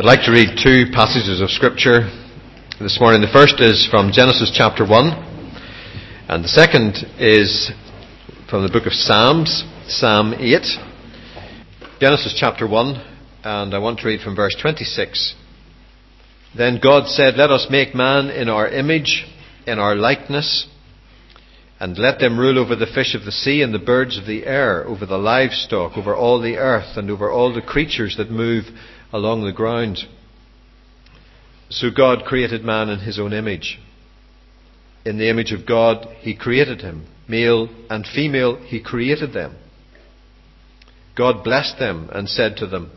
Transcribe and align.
I'd 0.00 0.06
like 0.06 0.24
to 0.24 0.32
read 0.32 0.56
two 0.56 0.86
passages 0.94 1.42
of 1.42 1.50
Scripture 1.50 2.08
this 2.80 2.98
morning. 2.98 3.20
The 3.20 3.28
first 3.30 3.60
is 3.60 3.86
from 3.90 4.12
Genesis 4.12 4.50
chapter 4.50 4.88
1, 4.88 5.10
and 6.26 6.42
the 6.42 6.48
second 6.48 6.96
is 7.18 7.70
from 8.48 8.62
the 8.62 8.72
book 8.72 8.86
of 8.86 8.94
Psalms, 8.94 9.62
Psalm 9.88 10.32
8. 10.32 10.62
Genesis 12.00 12.34
chapter 12.34 12.66
1, 12.66 12.94
and 13.44 13.74
I 13.74 13.78
want 13.78 13.98
to 13.98 14.08
read 14.08 14.22
from 14.22 14.34
verse 14.34 14.56
26. 14.58 15.34
Then 16.56 16.80
God 16.82 17.06
said, 17.06 17.34
Let 17.36 17.50
us 17.50 17.66
make 17.68 17.94
man 17.94 18.30
in 18.30 18.48
our 18.48 18.70
image, 18.70 19.26
in 19.66 19.78
our 19.78 19.96
likeness, 19.96 20.66
and 21.78 21.98
let 21.98 22.20
them 22.20 22.38
rule 22.38 22.58
over 22.58 22.74
the 22.74 22.86
fish 22.86 23.14
of 23.14 23.26
the 23.26 23.32
sea 23.32 23.60
and 23.60 23.74
the 23.74 23.78
birds 23.78 24.16
of 24.16 24.24
the 24.24 24.46
air, 24.46 24.82
over 24.86 25.04
the 25.04 25.18
livestock, 25.18 25.98
over 25.98 26.16
all 26.16 26.40
the 26.40 26.56
earth, 26.56 26.96
and 26.96 27.10
over 27.10 27.30
all 27.30 27.52
the 27.52 27.60
creatures 27.60 28.16
that 28.16 28.30
move 28.30 28.64
along 29.12 29.44
the 29.44 29.52
ground. 29.52 29.98
So 31.68 31.88
God 31.90 32.24
created 32.24 32.64
man 32.64 32.88
in 32.88 33.00
his 33.00 33.18
own 33.18 33.32
image. 33.32 33.78
In 35.04 35.18
the 35.18 35.30
image 35.30 35.52
of 35.52 35.66
God, 35.66 36.06
he 36.18 36.36
created 36.36 36.80
him. 36.80 37.06
Male 37.28 37.68
and 37.88 38.06
female, 38.06 38.56
he 38.56 38.82
created 38.82 39.32
them. 39.32 39.56
God 41.16 41.44
blessed 41.44 41.78
them 41.78 42.10
and 42.12 42.28
said 42.28 42.56
to 42.56 42.66
them, 42.66 42.90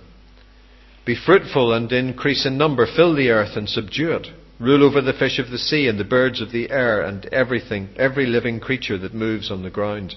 Be 1.06 1.16
fruitful 1.16 1.74
and 1.74 1.92
increase 1.92 2.46
in 2.46 2.58
number, 2.58 2.86
fill 2.86 3.16
the 3.16 3.30
earth 3.30 3.56
and 3.56 3.70
subdue 3.70 4.12
it. 4.12 4.28
Rule 4.60 4.84
over 4.84 5.02
the 5.02 5.14
fish 5.14 5.40
of 5.40 5.50
the 5.50 5.58
sea 5.58 5.88
and 5.88 6.00
the 6.00 6.04
birds 6.04 6.40
of 6.42 6.52
the 6.52 6.70
air 6.70 7.02
and 7.02 7.26
everything, 7.28 7.90
every 7.98 8.26
living 8.26 8.60
creature 8.60 8.98
that 8.98 9.14
moves 9.14 9.52
on 9.52 9.64
the 9.64 9.70
ground. 9.70 10.16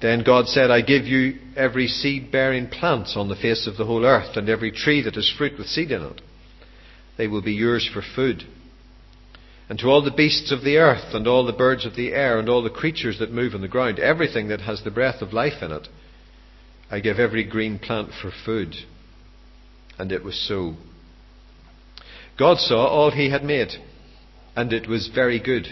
Then 0.00 0.22
God 0.24 0.46
said, 0.46 0.70
I 0.70 0.80
give 0.80 1.04
you 1.04 1.38
every 1.56 1.88
seed 1.88 2.30
bearing 2.30 2.68
plant 2.68 3.08
on 3.16 3.28
the 3.28 3.36
face 3.36 3.66
of 3.66 3.76
the 3.76 3.84
whole 3.84 4.04
earth, 4.04 4.36
and 4.36 4.48
every 4.48 4.70
tree 4.70 5.02
that 5.02 5.16
has 5.16 5.32
fruit 5.36 5.58
with 5.58 5.66
seed 5.66 5.90
in 5.90 6.02
it. 6.02 6.20
They 7.16 7.26
will 7.26 7.42
be 7.42 7.52
yours 7.52 7.88
for 7.92 8.02
food. 8.14 8.44
And 9.68 9.78
to 9.80 9.88
all 9.88 10.02
the 10.02 10.12
beasts 10.12 10.52
of 10.52 10.62
the 10.62 10.78
earth, 10.78 11.14
and 11.14 11.26
all 11.26 11.44
the 11.44 11.52
birds 11.52 11.84
of 11.84 11.96
the 11.96 12.12
air, 12.12 12.38
and 12.38 12.48
all 12.48 12.62
the 12.62 12.70
creatures 12.70 13.18
that 13.18 13.32
move 13.32 13.54
on 13.54 13.60
the 13.60 13.68
ground, 13.68 13.98
everything 13.98 14.48
that 14.48 14.60
has 14.60 14.82
the 14.84 14.90
breath 14.90 15.20
of 15.20 15.32
life 15.32 15.62
in 15.62 15.72
it, 15.72 15.88
I 16.90 17.00
give 17.00 17.18
every 17.18 17.44
green 17.44 17.78
plant 17.78 18.10
for 18.22 18.30
food. 18.46 18.74
And 19.98 20.12
it 20.12 20.24
was 20.24 20.40
so. 20.48 20.76
God 22.38 22.58
saw 22.58 22.86
all 22.86 23.10
he 23.10 23.30
had 23.30 23.42
made, 23.42 23.72
and 24.54 24.72
it 24.72 24.88
was 24.88 25.10
very 25.12 25.40
good. 25.40 25.66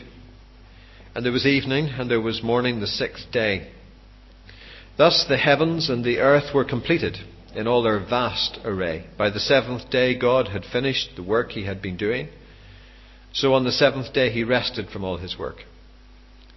And 1.14 1.24
there 1.24 1.32
was 1.32 1.46
evening, 1.46 1.90
and 1.96 2.10
there 2.10 2.20
was 2.20 2.42
morning 2.42 2.80
the 2.80 2.86
sixth 2.88 3.30
day. 3.32 3.70
Thus 4.96 5.26
the 5.28 5.36
heavens 5.36 5.90
and 5.90 6.04
the 6.04 6.18
earth 6.18 6.54
were 6.54 6.64
completed 6.64 7.18
in 7.54 7.66
all 7.66 7.82
their 7.82 8.00
vast 8.00 8.58
array. 8.64 9.06
By 9.18 9.30
the 9.30 9.40
seventh 9.40 9.90
day, 9.90 10.18
God 10.18 10.48
had 10.48 10.64
finished 10.64 11.10
the 11.16 11.22
work 11.22 11.50
he 11.50 11.64
had 11.64 11.82
been 11.82 11.96
doing. 11.96 12.28
So 13.32 13.52
on 13.54 13.64
the 13.64 13.72
seventh 13.72 14.12
day, 14.12 14.30
he 14.30 14.44
rested 14.44 14.88
from 14.88 15.04
all 15.04 15.18
his 15.18 15.38
work. 15.38 15.64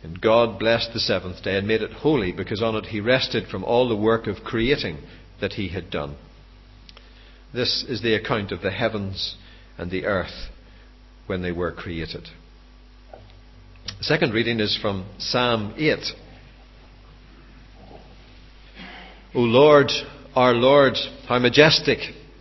And 0.01 0.21
God 0.21 0.59
blessed 0.59 0.93
the 0.93 0.99
seventh 0.99 1.43
day 1.43 1.57
and 1.57 1.67
made 1.67 1.81
it 1.81 1.91
holy 1.91 2.31
because 2.31 2.61
on 2.61 2.75
it 2.75 2.85
he 2.87 3.01
rested 3.01 3.49
from 3.49 3.65
all 3.65 3.89
the 3.89 3.95
work 3.95 4.27
of 4.27 4.43
creating 4.45 4.99
that 5.41 5.53
he 5.53 5.69
had 5.69 5.89
done. 5.89 6.15
This 7.53 7.83
is 7.87 8.01
the 8.01 8.13
account 8.13 8.51
of 8.51 8.61
the 8.61 8.71
heavens 8.71 9.35
and 9.77 9.91
the 9.91 10.05
earth 10.05 10.49
when 11.27 11.41
they 11.41 11.51
were 11.51 11.71
created. 11.71 12.29
The 13.97 14.03
second 14.03 14.33
reading 14.33 14.59
is 14.59 14.77
from 14.81 15.05
Psalm 15.17 15.73
8. 15.77 15.99
O 19.35 19.41
Lord, 19.41 19.91
our 20.35 20.53
Lord, 20.53 20.97
how 21.27 21.37
majestic 21.37 21.99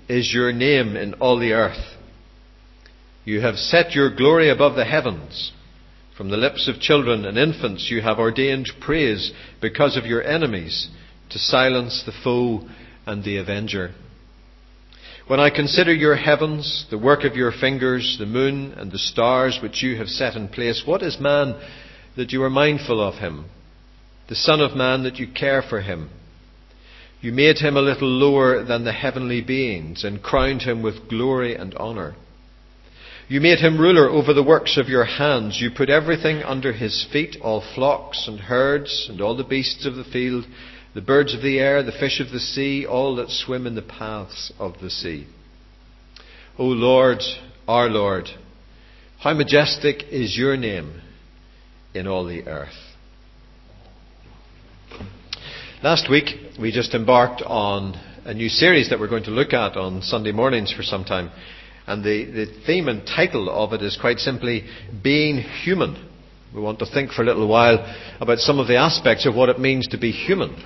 is 0.09 0.33
your 0.33 0.53
name 0.53 0.97
in 0.97 1.13
all 1.15 1.39
the 1.39 1.53
earth. 1.53 1.97
You 3.27 3.43
have 3.43 3.57
set 3.57 3.93
your 3.93 4.15
glory 4.15 4.49
above 4.49 4.75
the 4.75 4.87
heavens. 4.87 5.53
From 6.17 6.31
the 6.31 6.39
lips 6.39 6.67
of 6.67 6.81
children 6.81 7.27
and 7.27 7.37
infants 7.37 7.91
you 7.91 8.01
have 8.01 8.19
ordained 8.19 8.71
praise 8.81 9.33
because 9.61 9.99
of 9.99 10.07
your 10.07 10.23
enemies 10.23 10.89
to 11.29 11.39
silence 11.39 12.05
the 12.07 12.13
foe 12.25 12.67
and 13.05 13.23
the 13.23 13.37
avenger. 13.37 13.91
When 15.27 15.41
I 15.41 15.51
consider 15.51 15.93
your 15.93 16.17
heavens, 16.17 16.87
the 16.91 16.97
work 16.97 17.23
of 17.25 17.37
your 17.37 17.53
fingers, 17.53 18.17
the 18.19 18.25
moon 18.25 18.73
and 18.73 18.91
the 18.91 18.99
stars 18.99 19.59
which 19.63 19.83
you 19.83 19.99
have 19.99 20.09
set 20.09 20.37
in 20.37 20.49
place, 20.49 20.85
what 20.87 21.03
is 21.03 21.21
man 21.21 21.55
that 22.17 22.33
you 22.33 22.43
are 22.45 22.51
mindful 22.51 23.07
of 23.07 23.17
him? 23.17 23.45
The 24.31 24.35
Son 24.35 24.63
of 24.63 24.75
Man 24.75 25.03
that 25.03 25.19
you 25.19 25.29
care 25.31 25.61
for 25.61 25.83
him? 25.83 26.09
You 27.21 27.33
made 27.33 27.59
him 27.59 27.77
a 27.77 27.83
little 27.83 28.09
lower 28.09 28.63
than 28.65 28.85
the 28.85 28.93
heavenly 28.93 29.41
beings 29.41 30.05
and 30.05 30.23
crowned 30.23 30.63
him 30.63 30.83
with 30.83 31.09
glory 31.09 31.55
and 31.57 31.75
honour. 31.75 32.15
You 33.29 33.41
made 33.41 33.59
him 33.59 33.79
ruler 33.79 34.09
over 34.09 34.33
the 34.33 34.43
works 34.43 34.79
of 34.79 34.89
your 34.89 35.05
hands. 35.05 35.61
You 35.61 35.71
put 35.71 35.91
everything 35.91 36.43
under 36.43 36.73
his 36.73 37.07
feet, 37.13 37.37
all 37.43 37.63
flocks 37.75 38.27
and 38.27 38.41
herds 38.41 39.09
and 39.11 39.21
all 39.21 39.37
the 39.37 39.45
beasts 39.45 39.85
of 39.85 39.97
the 39.97 40.05
field, 40.05 40.47
the 40.95 41.03
birds 41.03 41.35
of 41.35 41.43
the 41.43 41.59
air, 41.59 41.83
the 41.83 41.93
fish 41.93 42.21
of 42.21 42.31
the 42.31 42.41
sea, 42.41 42.87
all 42.87 43.17
that 43.17 43.31
swim 43.31 43.67
in 43.67 43.75
the 43.75 43.83
paths 43.83 44.53
of 44.59 44.81
the 44.81 44.89
sea. 44.89 45.27
O 46.59 46.65
Lord, 46.65 47.23
our 47.67 47.89
Lord, 47.89 48.29
how 49.19 49.35
majestic 49.35 50.05
is 50.11 50.39
your 50.39 50.57
name 50.57 51.03
in 51.95 52.07
all 52.07 52.25
the 52.25 52.47
earth. 52.47 52.88
Last 55.81 56.11
week, 56.11 56.27
we 56.61 56.73
just 56.73 56.93
embarked 56.93 57.41
on 57.41 57.95
a 58.25 58.35
new 58.35 58.49
series 58.49 58.91
that 58.91 58.99
we're 58.99 59.07
going 59.07 59.23
to 59.25 59.31
look 59.31 59.53
at 59.53 59.77
on 59.77 60.03
Sunday 60.03 60.33
mornings 60.33 60.73
for 60.73 60.83
some 60.83 61.05
time. 61.05 61.31
And 61.87 62.03
the, 62.03 62.25
the 62.25 62.47
theme 62.67 62.89
and 62.89 63.07
title 63.07 63.49
of 63.49 63.73
it 63.73 63.81
is 63.81 63.97
quite 63.97 64.19
simply 64.19 64.65
Being 65.05 65.37
Human. 65.37 66.05
We 66.53 66.61
want 66.61 66.81
to 66.81 66.87
think 66.87 67.13
for 67.13 67.23
a 67.23 67.25
little 67.25 67.47
while 67.47 67.79
about 68.21 68.39
some 68.39 68.59
of 68.59 68.67
the 68.67 68.77
aspects 68.77 69.25
of 69.25 69.37
what 69.37 69.51
it 69.51 69.61
means 69.61 69.87
to 69.89 69.99
be 69.99 70.11
human 70.11 70.57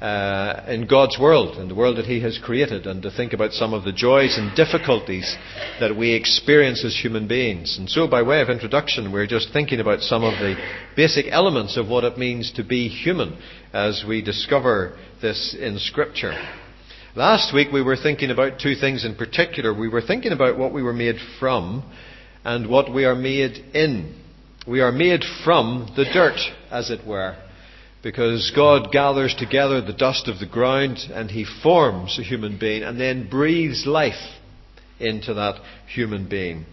uh, 0.00 0.64
in 0.66 0.86
God's 0.86 1.18
world, 1.18 1.58
in 1.58 1.68
the 1.68 1.74
world 1.74 1.98
that 1.98 2.06
He 2.06 2.20
has 2.20 2.38
created, 2.42 2.86
and 2.86 3.02
to 3.02 3.10
think 3.10 3.32
about 3.34 3.52
some 3.52 3.74
of 3.74 3.84
the 3.84 3.92
joys 3.92 4.38
and 4.38 4.56
difficulties 4.56 5.36
that 5.78 5.94
we 5.94 6.14
experience 6.14 6.84
as 6.84 6.98
human 6.98 7.28
beings. 7.28 7.76
And 7.78 7.88
so, 7.88 8.08
by 8.08 8.22
way 8.22 8.40
of 8.40 8.48
introduction, 8.48 9.12
we're 9.12 9.26
just 9.26 9.52
thinking 9.52 9.78
about 9.78 10.00
some 10.00 10.24
of 10.24 10.32
the 10.38 10.56
basic 10.96 11.26
elements 11.30 11.76
of 11.76 11.88
what 11.88 12.04
it 12.04 12.16
means 12.16 12.50
to 12.52 12.64
be 12.64 12.88
human 12.88 13.38
as 13.74 14.02
we 14.08 14.22
discover 14.22 14.98
this 15.20 15.54
in 15.58 15.78
Scripture. 15.78 16.32
Last 17.14 17.52
week, 17.52 17.68
we 17.70 17.82
were 17.82 17.96
thinking 17.96 18.30
about 18.30 18.58
two 18.58 18.76
things 18.76 19.04
in 19.04 19.16
particular. 19.16 19.74
We 19.74 19.88
were 19.88 20.00
thinking 20.00 20.32
about 20.32 20.56
what 20.56 20.72
we 20.72 20.82
were 20.82 20.94
made 20.94 21.16
from 21.38 21.84
and 22.42 22.70
what 22.70 22.92
we 22.92 23.04
are 23.04 23.16
made 23.16 23.52
in. 23.74 24.18
We 24.66 24.80
are 24.80 24.92
made 24.92 25.24
from 25.44 25.92
the 25.94 26.04
dirt, 26.04 26.38
as 26.70 26.90
it 26.90 27.06
were 27.06 27.36
because 28.02 28.50
God 28.54 28.90
gathers 28.92 29.34
together 29.34 29.80
the 29.80 29.92
dust 29.92 30.28
of 30.28 30.38
the 30.38 30.46
ground 30.46 30.98
and 31.12 31.30
He 31.30 31.44
forms 31.62 32.18
a 32.18 32.22
human 32.22 32.58
being 32.58 32.82
and 32.82 32.98
then 32.98 33.28
breathes 33.28 33.86
life 33.86 34.38
into 34.98 35.34
that 35.34 35.60
human 35.86 36.28
being. 36.28 36.64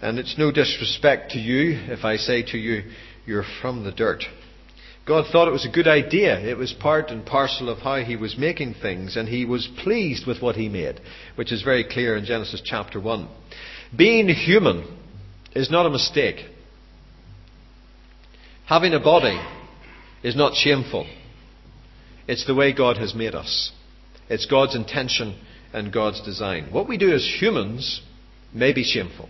And 0.00 0.18
it's 0.18 0.38
no 0.38 0.50
disrespect 0.50 1.32
to 1.32 1.38
you 1.38 1.78
if 1.92 2.04
I 2.04 2.16
say 2.16 2.42
to 2.50 2.58
you, 2.58 2.82
you're 3.26 3.44
from 3.60 3.84
the 3.84 3.92
dirt. 3.92 4.24
God 5.06 5.24
thought 5.30 5.48
it 5.48 5.52
was 5.52 5.66
a 5.66 5.70
good 5.70 5.88
idea. 5.88 6.38
It 6.38 6.58
was 6.58 6.72
part 6.72 7.10
and 7.10 7.24
parcel 7.24 7.70
of 7.70 7.78
how 7.78 7.96
He 7.96 8.14
was 8.14 8.36
making 8.36 8.74
things, 8.74 9.16
and 9.16 9.28
He 9.28 9.44
was 9.44 9.68
pleased 9.82 10.26
with 10.26 10.42
what 10.42 10.54
He 10.54 10.68
made, 10.68 11.00
which 11.34 11.50
is 11.50 11.62
very 11.62 11.84
clear 11.84 12.16
in 12.16 12.26
Genesis 12.26 12.60
chapter 12.62 13.00
1. 13.00 13.26
Being 13.96 14.28
human 14.28 14.86
is 15.54 15.70
not 15.70 15.86
a 15.86 15.90
mistake. 15.90 16.44
Having 18.66 18.92
a 18.92 19.00
body 19.00 19.40
is 20.22 20.36
not 20.36 20.54
shameful. 20.54 21.06
It's 22.26 22.46
the 22.46 22.54
way 22.54 22.72
God 22.72 22.96
has 22.98 23.14
made 23.14 23.34
us. 23.34 23.72
It's 24.28 24.46
God's 24.46 24.76
intention 24.76 25.38
and 25.72 25.92
God's 25.92 26.20
design. 26.22 26.68
What 26.70 26.88
we 26.88 26.98
do 26.98 27.12
as 27.12 27.24
humans 27.40 28.02
may 28.52 28.72
be 28.72 28.84
shameful. 28.84 29.28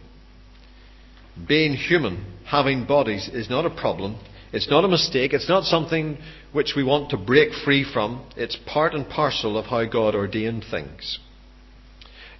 Being 1.47 1.75
human, 1.75 2.25
having 2.45 2.87
bodies, 2.87 3.31
is 3.33 3.49
not 3.49 3.67
a 3.67 3.71
problem. 3.71 4.19
It's 4.53 4.69
not 4.69 4.85
a 4.85 4.89
mistake. 4.89 5.33
It's 5.33 5.49
not 5.49 5.65
something 5.65 6.19
which 6.53 6.73
we 6.77 6.83
want 6.83 7.11
to 7.11 7.17
break 7.17 7.53
free 7.65 7.85
from. 7.85 8.27
It's 8.37 8.59
part 8.67 8.95
and 8.95 9.09
parcel 9.09 9.57
of 9.59 9.67
how 9.67 9.85
God 9.85 10.15
ordained 10.15 10.65
things. 10.69 11.19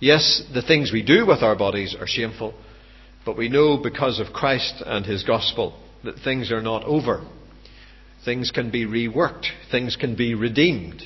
Yes, 0.01 0.43
the 0.53 0.63
things 0.63 0.93
we 0.93 1.03
do 1.03 1.27
with 1.27 1.43
our 1.43 1.57
bodies 1.57 1.95
are 1.99 2.07
shameful, 2.07 2.55
but 3.25 3.37
we 3.37 3.49
know 3.49 3.77
because 3.77 4.21
of 4.21 4.33
Christ 4.33 4.83
and 4.85 5.05
His 5.05 5.25
gospel 5.25 5.79
that 6.05 6.21
things 6.25 6.51
are 6.51 6.63
not 6.63 6.85
over. 6.85 7.25
Things 8.25 8.51
can 8.51 8.71
be 8.71 8.85
reworked, 8.85 9.47
things 9.71 9.97
can 9.97 10.17
be 10.17 10.35
redeemed, 10.35 11.03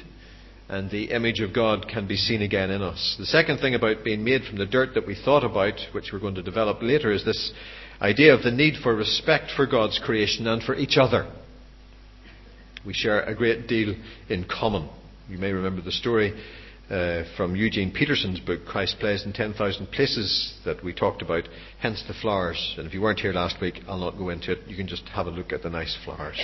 and 0.69 0.91
the 0.91 1.11
image 1.11 1.41
of 1.41 1.55
God 1.55 1.87
can 1.89 2.07
be 2.07 2.17
seen 2.17 2.43
again 2.43 2.71
in 2.71 2.83
us. 2.83 3.17
The 3.19 3.27
second 3.27 3.59
thing 3.59 3.75
about 3.75 4.05
being 4.05 4.25
made 4.25 4.45
from 4.45 4.59
the 4.59 4.67
dirt 4.67 4.95
that 4.95 5.07
we 5.07 5.15
thought 5.15 5.45
about, 5.45 5.75
which 5.93 6.11
we're 6.13 6.19
going 6.19 6.37
to 6.37 6.43
develop 6.43 6.79
later, 6.81 7.13
is 7.13 7.25
this 7.25 7.53
idea 8.01 8.35
of 8.35 8.43
the 8.43 8.51
need 8.51 8.75
for 8.83 8.95
respect 8.95 9.53
for 9.55 9.67
God's 9.67 10.01
creation 10.03 10.47
and 10.47 10.63
for 10.63 10.75
each 10.75 10.97
other. 10.97 11.31
We 12.85 12.95
share 12.95 13.23
a 13.23 13.35
great 13.35 13.69
deal 13.69 13.95
in 14.29 14.45
common. 14.45 14.89
You 15.29 15.39
may 15.39 15.53
remember 15.53 15.83
the 15.83 15.93
story 15.93 16.35
uh, 16.91 17.23
from 17.37 17.55
Eugene 17.55 17.93
Peterson's 17.93 18.41
book, 18.41 18.65
Christ 18.67 18.97
Plays 18.99 19.25
in 19.25 19.33
10,000 19.33 19.87
Places, 19.93 20.59
that 20.65 20.83
we 20.83 20.93
talked 20.93 21.23
about, 21.23 21.45
hence 21.81 22.03
the 22.09 22.15
flowers. 22.15 22.75
And 22.77 22.87
if 22.87 22.95
you 22.95 23.01
weren't 23.01 23.21
here 23.21 23.33
last 23.33 23.61
week, 23.61 23.81
I'll 23.87 23.99
not 23.99 24.19
go 24.19 24.31
into 24.31 24.53
it. 24.53 24.59
You 24.67 24.77
can 24.77 24.89
just 24.89 25.05
have 25.11 25.27
a 25.27 25.31
look 25.31 25.53
at 25.53 25.63
the 25.63 25.71
nice 25.71 25.97
flowers. 26.05 26.41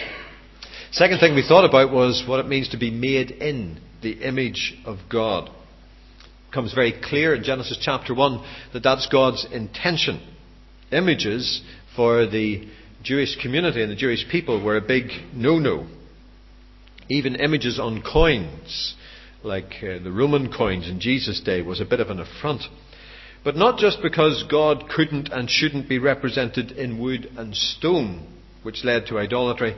Second 0.93 1.19
thing 1.19 1.35
we 1.35 1.47
thought 1.47 1.67
about 1.67 1.93
was 1.93 2.25
what 2.27 2.41
it 2.41 2.49
means 2.49 2.71
to 2.71 2.79
be 2.79 2.91
made 2.91 3.31
in 3.31 3.79
the 4.03 4.13
image 4.27 4.75
of 4.87 4.99
God. 5.11 5.49
It 5.49 6.51
becomes 6.51 6.73
very 6.73 6.99
clear 7.03 7.35
in 7.35 7.45
Genesis 7.45 7.79
chapter 7.81 8.15
1 8.15 8.45
that 8.73 8.83
that's 8.83 9.07
God's 9.07 9.47
intention. 9.53 10.27
Images 10.91 11.63
for 11.95 12.27
the 12.27 12.67
Jewish 13.03 13.37
community 13.37 13.83
and 13.83 13.93
the 13.93 13.97
Jewish 13.97 14.27
people 14.31 14.65
were 14.65 14.79
a 14.79 14.81
big 14.81 15.11
no 15.35 15.59
no. 15.59 15.87
Even 17.11 17.37
images 17.37 17.79
on 17.79 18.03
coins, 18.03 18.95
like 19.43 19.75
uh, 19.83 20.03
the 20.03 20.13
Roman 20.13 20.51
coins 20.51 20.89
in 20.89 21.01
Jesus' 21.01 21.41
day, 21.41 21.61
was 21.61 21.83
a 21.83 21.87
bit 21.87 22.01
of 22.01 22.09
an 22.09 22.21
affront. 22.21 22.63
But 23.45 23.57
not 23.57 23.79
just 23.79 23.99
because 24.03 24.43
God 24.51 24.85
couldn't 24.89 25.29
and 25.29 25.51
shouldn't 25.51 25.89
be 25.89 25.99
represented 25.99 26.73
in 26.73 26.99
wood 26.99 27.31
and 27.37 27.55
stone, 27.55 28.27
which 28.63 28.85
led 28.85 29.07
to 29.07 29.19
idolatry, 29.19 29.77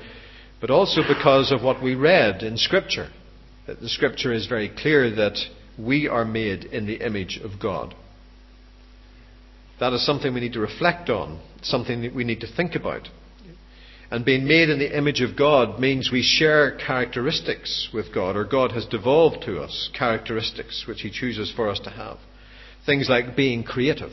but 0.60 0.70
also 0.70 1.02
because 1.06 1.52
of 1.52 1.62
what 1.62 1.82
we 1.82 1.94
read 1.94 2.42
in 2.42 2.56
Scripture. 2.56 3.08
The 3.66 3.88
Scripture 3.88 4.32
is 4.32 4.46
very 4.46 4.68
clear 4.68 5.14
that 5.16 5.38
we 5.78 6.08
are 6.08 6.24
made 6.24 6.64
in 6.64 6.86
the 6.86 7.04
image 7.04 7.40
of 7.42 7.60
God. 7.60 7.94
That 9.78 9.92
is 9.92 10.04
something 10.04 10.34
we 10.34 10.40
need 10.40 10.52
to 10.52 10.60
reflect 10.60 11.08
on, 11.08 11.40
something 11.62 12.02
that 12.02 12.14
we 12.14 12.24
need 12.24 12.40
to 12.40 12.54
think 12.54 12.74
about. 12.74 13.08
And 14.10 14.24
being 14.24 14.46
made 14.46 14.68
in 14.68 14.80
the 14.80 14.96
image 14.96 15.20
of 15.20 15.36
God 15.36 15.78
means 15.78 16.10
we 16.12 16.22
share 16.22 16.76
characteristics 16.76 17.88
with 17.94 18.12
God, 18.12 18.36
or 18.36 18.44
God 18.44 18.72
has 18.72 18.84
devolved 18.86 19.44
to 19.44 19.60
us 19.60 19.88
characteristics 19.96 20.84
which 20.86 21.02
He 21.02 21.10
chooses 21.10 21.52
for 21.54 21.68
us 21.68 21.78
to 21.80 21.90
have. 21.90 22.18
Things 22.84 23.08
like 23.08 23.36
being 23.36 23.62
creative, 23.62 24.10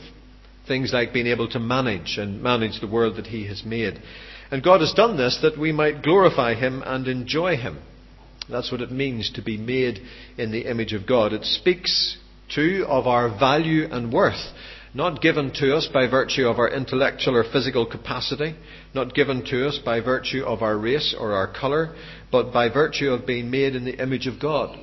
things 0.68 0.92
like 0.92 1.12
being 1.12 1.26
able 1.26 1.48
to 1.48 1.58
manage 1.58 2.16
and 2.16 2.40
manage 2.40 2.80
the 2.80 2.86
world 2.86 3.16
that 3.16 3.26
He 3.26 3.48
has 3.48 3.64
made. 3.64 4.00
And 4.50 4.62
God 4.62 4.80
has 4.80 4.94
done 4.94 5.16
this 5.16 5.38
that 5.42 5.58
we 5.58 5.72
might 5.72 6.02
glorify 6.02 6.54
Him 6.54 6.82
and 6.84 7.06
enjoy 7.06 7.56
Him. 7.56 7.78
That's 8.48 8.72
what 8.72 8.80
it 8.80 8.90
means 8.90 9.30
to 9.34 9.42
be 9.42 9.58
made 9.58 10.00
in 10.38 10.52
the 10.52 10.70
image 10.70 10.94
of 10.94 11.06
God. 11.06 11.32
It 11.32 11.44
speaks, 11.44 12.16
too, 12.54 12.86
of 12.88 13.06
our 13.06 13.28
value 13.28 13.86
and 13.90 14.12
worth. 14.12 14.52
Not 14.94 15.20
given 15.20 15.52
to 15.56 15.76
us 15.76 15.86
by 15.92 16.08
virtue 16.08 16.48
of 16.48 16.58
our 16.58 16.70
intellectual 16.70 17.36
or 17.36 17.44
physical 17.44 17.84
capacity, 17.84 18.56
not 18.94 19.14
given 19.14 19.44
to 19.46 19.68
us 19.68 19.78
by 19.84 20.00
virtue 20.00 20.44
of 20.44 20.62
our 20.62 20.78
race 20.78 21.14
or 21.18 21.32
our 21.32 21.52
colour, 21.52 21.94
but 22.32 22.52
by 22.52 22.70
virtue 22.70 23.10
of 23.10 23.26
being 23.26 23.50
made 23.50 23.76
in 23.76 23.84
the 23.84 24.02
image 24.02 24.26
of 24.26 24.40
God. 24.40 24.78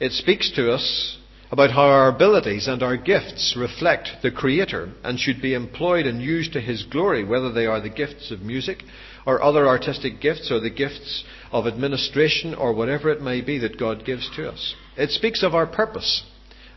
It 0.00 0.10
speaks 0.10 0.50
to 0.56 0.72
us 0.72 1.18
about 1.54 1.70
how 1.70 1.82
our 1.82 2.08
abilities 2.08 2.66
and 2.66 2.82
our 2.82 2.96
gifts 2.96 3.54
reflect 3.56 4.08
the 4.24 4.30
Creator 4.32 4.92
and 5.04 5.20
should 5.20 5.40
be 5.40 5.54
employed 5.54 6.04
and 6.04 6.20
used 6.20 6.52
to 6.52 6.60
His 6.60 6.82
glory, 6.82 7.22
whether 7.22 7.52
they 7.52 7.64
are 7.64 7.80
the 7.80 7.88
gifts 7.88 8.32
of 8.32 8.40
music 8.40 8.82
or 9.24 9.40
other 9.40 9.68
artistic 9.68 10.20
gifts 10.20 10.50
or 10.50 10.58
the 10.58 10.68
gifts 10.68 11.22
of 11.52 11.68
administration 11.68 12.56
or 12.56 12.74
whatever 12.74 13.08
it 13.08 13.22
may 13.22 13.40
be 13.40 13.56
that 13.58 13.78
God 13.78 14.04
gives 14.04 14.28
to 14.34 14.48
us. 14.48 14.74
It 14.96 15.10
speaks 15.10 15.44
of 15.44 15.54
our 15.54 15.68
purpose, 15.68 16.24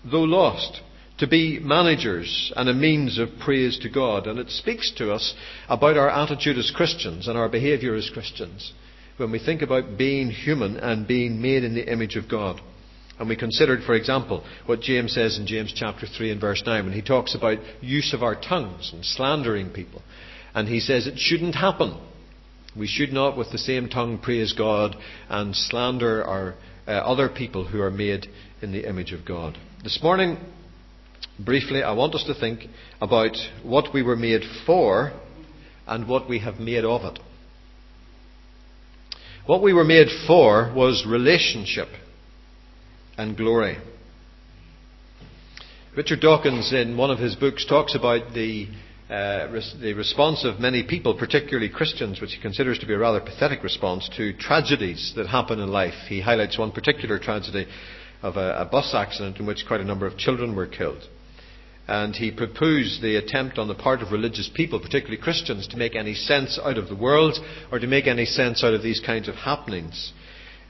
though 0.05 0.21
lost, 0.21 0.81
to 1.17 1.25
be 1.25 1.57
managers 1.57 2.53
and 2.55 2.69
a 2.69 2.73
means 2.75 3.17
of 3.17 3.29
praise 3.43 3.79
to 3.79 3.89
God. 3.89 4.27
And 4.27 4.37
it 4.37 4.51
speaks 4.51 4.93
to 4.97 5.11
us 5.11 5.33
about 5.67 5.97
our 5.97 6.11
attitude 6.11 6.59
as 6.59 6.69
Christians 6.69 7.27
and 7.27 7.35
our 7.35 7.49
behaviour 7.49 7.95
as 7.95 8.11
Christians 8.11 8.73
when 9.17 9.31
we 9.31 9.39
think 9.39 9.63
about 9.63 9.97
being 9.97 10.29
human 10.29 10.77
and 10.77 11.07
being 11.07 11.41
made 11.41 11.63
in 11.63 11.73
the 11.73 11.91
image 11.91 12.15
of 12.15 12.29
God. 12.29 12.61
And 13.19 13.27
we 13.27 13.35
considered, 13.35 13.83
for 13.83 13.95
example, 13.95 14.43
what 14.67 14.81
James 14.81 15.13
says 15.13 15.39
in 15.39 15.47
James 15.47 15.73
chapter 15.75 16.05
3 16.05 16.31
and 16.31 16.41
verse 16.41 16.61
9 16.65 16.85
when 16.85 16.93
he 16.93 17.01
talks 17.01 17.33
about 17.33 17.57
use 17.81 18.13
of 18.13 18.21
our 18.21 18.35
tongues 18.39 18.91
and 18.93 19.03
slandering 19.03 19.71
people. 19.71 20.03
And 20.53 20.67
he 20.67 20.79
says 20.79 21.07
it 21.07 21.17
shouldn't 21.17 21.55
happen. 21.55 21.99
We 22.77 22.87
should 22.87 23.11
not, 23.11 23.35
with 23.35 23.51
the 23.51 23.57
same 23.57 23.89
tongue, 23.89 24.19
praise 24.19 24.53
God 24.53 24.95
and 25.29 25.55
slander 25.55 26.23
our 26.23 26.55
uh, 26.87 26.91
other 26.91 27.27
people 27.27 27.67
who 27.67 27.81
are 27.81 27.91
made 27.91 28.27
in 28.61 28.71
the 28.71 28.87
image 28.87 29.13
of 29.13 29.25
God. 29.25 29.57
This 29.83 29.99
morning, 30.01 30.37
briefly, 31.43 31.81
I 31.81 31.93
want 31.93 32.13
us 32.13 32.23
to 32.25 32.39
think 32.39 32.65
about 33.01 33.35
what 33.63 33.93
we 33.95 34.03
were 34.03 34.15
made 34.15 34.43
for 34.65 35.11
and 35.87 36.07
what 36.07 36.29
we 36.29 36.39
have 36.39 36.59
made 36.59 36.85
of 36.85 37.01
it. 37.03 37.19
What 39.47 39.63
we 39.63 39.73
were 39.73 39.85
made 39.85 40.07
for 40.27 40.71
was 40.75 41.05
relationship 41.07 41.87
and 43.17 43.35
glory. 43.35 43.77
Richard 45.95 46.19
Dawkins, 46.19 46.71
in 46.73 46.95
one 46.95 47.09
of 47.09 47.17
his 47.17 47.35
books, 47.35 47.65
talks 47.65 47.95
about 47.95 48.33
the, 48.33 48.67
uh, 49.09 49.47
res- 49.51 49.75
the 49.81 49.93
response 49.93 50.45
of 50.45 50.59
many 50.59 50.83
people, 50.83 51.15
particularly 51.15 51.69
Christians, 51.69 52.21
which 52.21 52.33
he 52.33 52.41
considers 52.41 52.77
to 52.79 52.85
be 52.85 52.93
a 52.93 52.99
rather 52.99 53.19
pathetic 53.19 53.63
response 53.63 54.07
to 54.15 54.33
tragedies 54.33 55.13
that 55.15 55.25
happen 55.25 55.59
in 55.59 55.69
life. 55.69 55.95
He 56.07 56.21
highlights 56.21 56.57
one 56.57 56.71
particular 56.71 57.17
tragedy 57.17 57.65
of 58.21 58.37
a, 58.37 58.61
a 58.61 58.65
bus 58.65 58.93
accident 58.93 59.39
in 59.39 59.47
which 59.47 59.65
quite 59.67 59.81
a 59.81 59.85
number 59.85 60.05
of 60.05 60.17
children 60.17 60.55
were 60.55 60.67
killed. 60.67 61.03
And 61.87 62.15
he 62.15 62.31
proposed 62.31 63.01
the 63.01 63.15
attempt 63.15 63.57
on 63.57 63.67
the 63.67 63.73
part 63.73 64.01
of 64.01 64.11
religious 64.11 64.51
people, 64.53 64.79
particularly 64.79 65.21
Christians, 65.21 65.67
to 65.69 65.77
make 65.77 65.95
any 65.95 66.13
sense 66.13 66.59
out 66.61 66.77
of 66.77 66.89
the 66.89 66.95
world 66.95 67.39
or 67.71 67.79
to 67.79 67.87
make 67.87 68.05
any 68.07 68.25
sense 68.25 68.63
out 68.63 68.73
of 68.73 68.83
these 68.83 68.99
kinds 68.99 69.27
of 69.27 69.35
happenings. 69.35 70.11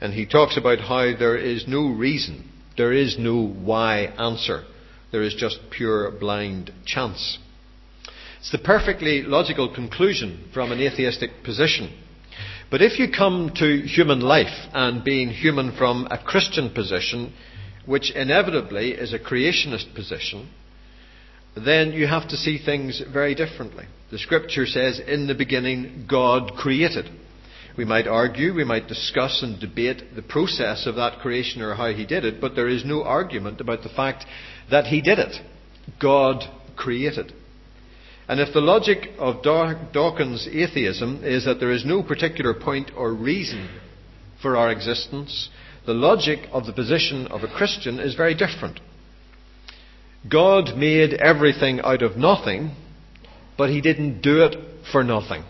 And 0.00 0.14
he 0.14 0.26
talks 0.26 0.56
about 0.56 0.80
how 0.80 1.16
there 1.18 1.36
is 1.36 1.66
no 1.66 1.88
reason, 1.88 2.50
there 2.76 2.92
is 2.92 3.16
no 3.18 3.46
why 3.46 4.02
answer. 4.18 4.64
There 5.10 5.22
is 5.22 5.34
just 5.34 5.58
pure 5.70 6.10
blind 6.10 6.70
chance. 6.84 7.38
It's 8.38 8.52
the 8.52 8.58
perfectly 8.58 9.22
logical 9.22 9.74
conclusion 9.74 10.48
from 10.52 10.70
an 10.70 10.80
atheistic 10.80 11.42
position. 11.44 11.92
But 12.70 12.82
if 12.82 12.98
you 12.98 13.10
come 13.10 13.52
to 13.56 13.80
human 13.86 14.20
life 14.20 14.68
and 14.74 15.02
being 15.02 15.30
human 15.30 15.76
from 15.76 16.06
a 16.10 16.22
Christian 16.22 16.72
position, 16.72 17.32
which 17.86 18.10
inevitably 18.10 18.92
is 18.92 19.14
a 19.14 19.18
creationist 19.18 19.94
position, 19.94 20.50
then 21.56 21.92
you 21.92 22.06
have 22.06 22.28
to 22.28 22.36
see 22.36 22.58
things 22.62 23.02
very 23.12 23.34
differently. 23.34 23.86
The 24.10 24.18
scripture 24.18 24.66
says, 24.66 25.00
in 25.00 25.26
the 25.26 25.34
beginning, 25.34 26.06
God 26.08 26.52
created. 26.54 27.08
We 27.78 27.84
might 27.84 28.08
argue, 28.08 28.52
we 28.54 28.64
might 28.64 28.88
discuss 28.88 29.40
and 29.40 29.60
debate 29.60 30.16
the 30.16 30.22
process 30.22 30.84
of 30.84 30.96
that 30.96 31.20
creation 31.20 31.62
or 31.62 31.76
how 31.76 31.92
he 31.92 32.04
did 32.04 32.24
it, 32.24 32.40
but 32.40 32.56
there 32.56 32.66
is 32.66 32.84
no 32.84 33.04
argument 33.04 33.60
about 33.60 33.84
the 33.84 33.88
fact 33.88 34.26
that 34.68 34.86
he 34.86 35.00
did 35.00 35.20
it. 35.20 35.36
God 36.00 36.42
created. 36.76 37.32
And 38.26 38.40
if 38.40 38.52
the 38.52 38.60
logic 38.60 39.10
of 39.16 39.44
Dawkins' 39.44 40.48
atheism 40.50 41.22
is 41.22 41.44
that 41.44 41.60
there 41.60 41.70
is 41.70 41.84
no 41.84 42.02
particular 42.02 42.52
point 42.52 42.90
or 42.96 43.14
reason 43.14 43.68
for 44.42 44.56
our 44.56 44.72
existence, 44.72 45.48
the 45.86 45.94
logic 45.94 46.48
of 46.50 46.66
the 46.66 46.72
position 46.72 47.28
of 47.28 47.44
a 47.44 47.48
Christian 47.48 48.00
is 48.00 48.16
very 48.16 48.34
different. 48.34 48.80
God 50.28 50.76
made 50.76 51.14
everything 51.14 51.80
out 51.82 52.02
of 52.02 52.16
nothing, 52.16 52.72
but 53.56 53.70
he 53.70 53.80
didn't 53.80 54.20
do 54.20 54.42
it 54.42 54.56
for 54.90 55.04
nothing. 55.04 55.44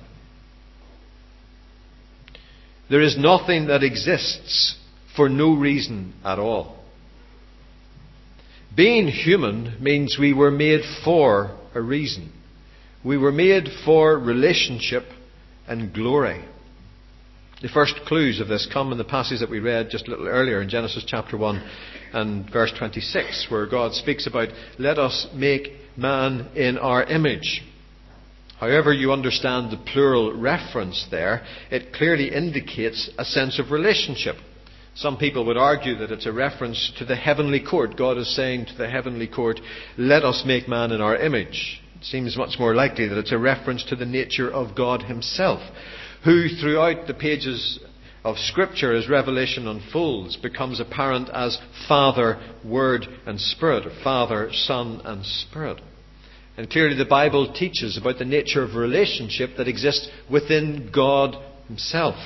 There 2.90 3.02
is 3.02 3.18
nothing 3.18 3.66
that 3.66 3.82
exists 3.82 4.76
for 5.14 5.28
no 5.28 5.54
reason 5.54 6.14
at 6.24 6.38
all. 6.38 6.78
Being 8.74 9.08
human 9.08 9.76
means 9.80 10.16
we 10.18 10.32
were 10.32 10.50
made 10.50 10.82
for 11.04 11.56
a 11.74 11.80
reason. 11.80 12.32
We 13.04 13.18
were 13.18 13.32
made 13.32 13.68
for 13.84 14.18
relationship 14.18 15.04
and 15.66 15.92
glory. 15.92 16.44
The 17.60 17.68
first 17.68 17.96
clues 18.06 18.40
of 18.40 18.46
this 18.46 18.68
come 18.72 18.92
in 18.92 18.98
the 18.98 19.04
passage 19.04 19.40
that 19.40 19.50
we 19.50 19.58
read 19.58 19.90
just 19.90 20.06
a 20.06 20.10
little 20.10 20.28
earlier 20.28 20.62
in 20.62 20.68
Genesis 20.68 21.04
chapter 21.06 21.36
1 21.36 21.70
and 22.12 22.50
verse 22.50 22.72
26, 22.78 23.46
where 23.50 23.66
God 23.66 23.94
speaks 23.94 24.26
about, 24.26 24.48
let 24.78 24.98
us 24.98 25.26
make 25.34 25.72
man 25.96 26.48
in 26.54 26.78
our 26.78 27.02
image. 27.02 27.64
However, 28.58 28.92
you 28.92 29.12
understand 29.12 29.70
the 29.70 29.76
plural 29.76 30.32
reference 30.32 31.06
there, 31.10 31.44
it 31.70 31.92
clearly 31.92 32.34
indicates 32.34 33.08
a 33.16 33.24
sense 33.24 33.58
of 33.58 33.70
relationship. 33.70 34.36
Some 34.94 35.16
people 35.16 35.46
would 35.46 35.56
argue 35.56 35.96
that 35.98 36.10
it's 36.10 36.26
a 36.26 36.32
reference 36.32 36.92
to 36.98 37.04
the 37.04 37.14
heavenly 37.14 37.60
court. 37.60 37.96
God 37.96 38.18
is 38.18 38.34
saying 38.34 38.66
to 38.66 38.74
the 38.74 38.90
heavenly 38.90 39.28
court, 39.28 39.60
let 39.96 40.24
us 40.24 40.42
make 40.44 40.66
man 40.66 40.90
in 40.90 41.00
our 41.00 41.16
image. 41.16 41.80
It 42.00 42.04
seems 42.04 42.36
much 42.36 42.58
more 42.58 42.74
likely 42.74 43.06
that 43.06 43.18
it's 43.18 43.30
a 43.30 43.38
reference 43.38 43.84
to 43.84 43.96
the 43.96 44.06
nature 44.06 44.50
of 44.50 44.74
God 44.74 45.02
himself, 45.02 45.60
who 46.24 46.48
throughout 46.48 47.06
the 47.06 47.14
pages 47.14 47.78
of 48.24 48.38
Scripture 48.38 48.92
as 48.92 49.08
Revelation 49.08 49.68
unfolds 49.68 50.36
becomes 50.36 50.80
apparent 50.80 51.28
as 51.30 51.58
Father, 51.86 52.40
Word 52.64 53.06
and 53.24 53.40
Spirit, 53.40 53.86
or 53.86 53.92
Father, 54.02 54.50
Son 54.52 55.00
and 55.04 55.24
Spirit. 55.24 55.80
And 56.58 56.68
clearly 56.68 56.96
the 56.96 57.04
Bible 57.04 57.52
teaches 57.52 57.96
about 57.96 58.18
the 58.18 58.24
nature 58.24 58.64
of 58.64 58.74
relationship 58.74 59.50
that 59.56 59.68
exists 59.68 60.10
within 60.28 60.90
God 60.92 61.36
Himself. 61.68 62.16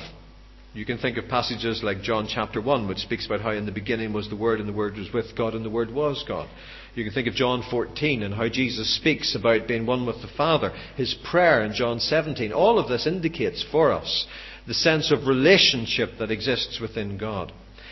You 0.73 0.87
can 0.87 0.97
think 0.97 1.17
of 1.17 1.27
passages 1.27 1.83
like 1.83 2.01
John 2.01 2.27
chapter 2.27 2.59
1, 2.59 2.87
which 2.87 2.97
speaks 2.97 3.27
about 3.27 3.41
how 3.41 3.51
in 3.51 3.67
the 3.67 3.71
beginning 3.71 4.11
was 4.11 4.27
the 4.29 4.35
Word, 4.35 4.59
and 4.59 4.67
the 4.67 4.73
Word 4.73 4.97
was 4.97 5.13
with 5.13 5.37
God, 5.37 5.53
and 5.53 5.63
the 5.63 5.69
Word 5.69 5.93
was 5.93 6.25
God. 6.27 6.49
You 6.95 7.03
can 7.03 7.13
think 7.13 7.27
of 7.27 7.35
John 7.35 7.63
14 7.69 8.23
and 8.23 8.33
how 8.33 8.49
Jesus 8.49 8.95
speaks 8.95 9.35
about 9.35 9.67
being 9.67 9.85
one 9.85 10.07
with 10.07 10.19
the 10.23 10.31
Father. 10.35 10.71
His 10.95 11.15
prayer 11.29 11.63
in 11.63 11.75
John 11.75 11.99
17. 11.99 12.51
All 12.51 12.79
of 12.79 12.89
this 12.89 13.05
indicates 13.05 13.63
for 13.71 13.91
us 13.91 14.25
the 14.65 14.73
sense 14.73 15.11
of 15.11 15.27
relationship 15.27 16.09
that 16.17 16.31
exists 16.31 16.79
within 16.81 17.19
God. 17.19 17.51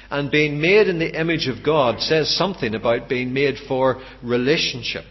And 0.10 0.32
being 0.32 0.60
made 0.60 0.88
in 0.88 0.98
the 0.98 1.20
image 1.20 1.48
of 1.48 1.64
God 1.64 2.00
says 2.00 2.36
something 2.36 2.74
about 2.74 3.08
being 3.08 3.32
made 3.32 3.58
for 3.68 4.02
relationship. 4.24 5.06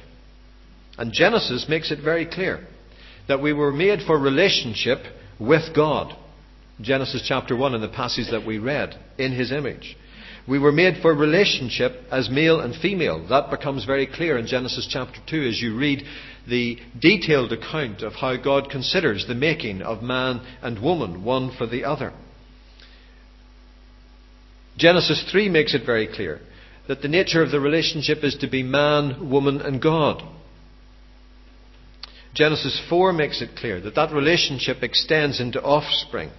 And 1.00 1.14
Genesis 1.14 1.64
makes 1.66 1.90
it 1.90 2.04
very 2.04 2.26
clear 2.26 2.60
that 3.26 3.40
we 3.40 3.54
were 3.54 3.72
made 3.72 4.00
for 4.06 4.18
relationship 4.18 4.98
with 5.38 5.74
God. 5.74 6.14
Genesis 6.78 7.24
chapter 7.26 7.56
1 7.56 7.74
in 7.74 7.80
the 7.80 7.88
passage 7.88 8.30
that 8.30 8.46
we 8.46 8.58
read, 8.58 9.00
in 9.16 9.32
His 9.32 9.50
image. 9.50 9.96
We 10.46 10.58
were 10.58 10.72
made 10.72 11.00
for 11.00 11.14
relationship 11.14 11.92
as 12.12 12.28
male 12.28 12.60
and 12.60 12.76
female. 12.76 13.26
That 13.28 13.50
becomes 13.50 13.86
very 13.86 14.06
clear 14.06 14.36
in 14.36 14.46
Genesis 14.46 14.86
chapter 14.90 15.18
2 15.26 15.42
as 15.48 15.62
you 15.62 15.74
read 15.74 16.02
the 16.46 16.76
detailed 16.98 17.54
account 17.54 18.02
of 18.02 18.12
how 18.12 18.36
God 18.36 18.68
considers 18.68 19.26
the 19.26 19.34
making 19.34 19.80
of 19.80 20.02
man 20.02 20.42
and 20.60 20.82
woman, 20.82 21.24
one 21.24 21.50
for 21.56 21.66
the 21.66 21.84
other. 21.84 22.12
Genesis 24.76 25.26
3 25.32 25.48
makes 25.48 25.72
it 25.72 25.86
very 25.86 26.06
clear 26.06 26.40
that 26.88 27.00
the 27.00 27.08
nature 27.08 27.42
of 27.42 27.52
the 27.52 27.60
relationship 27.60 28.22
is 28.22 28.36
to 28.36 28.50
be 28.50 28.62
man, 28.62 29.30
woman, 29.30 29.62
and 29.62 29.80
God. 29.80 30.22
Genesis 32.34 32.80
4 32.88 33.12
makes 33.12 33.42
it 33.42 33.56
clear 33.56 33.80
that 33.80 33.96
that 33.96 34.12
relationship 34.12 34.82
extends 34.82 35.40
into 35.40 35.60
offspring. 35.62 36.30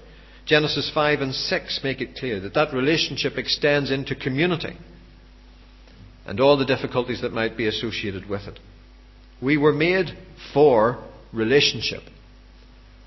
Genesis 0.45 0.89
5 0.93 1.21
and 1.21 1.36
6 1.36 1.79
make 1.83 2.01
it 2.01 2.15
clear 2.15 2.39
that 2.39 2.53
that 2.53 2.74
relationship 2.74 3.38
extends 3.38 3.91
into 3.91 4.15
community 4.15 4.77
and 6.25 6.39
all 6.39 6.57
the 6.57 6.65
difficulties 6.65 7.21
that 7.21 7.33
might 7.33 7.57
be 7.57 7.67
associated 7.67 8.29
with 8.29 8.48
it. 8.48 8.60
We 9.41 9.57
were 9.57 9.74
made 9.74 10.17
for 10.53 11.03
relationship. 11.33 12.03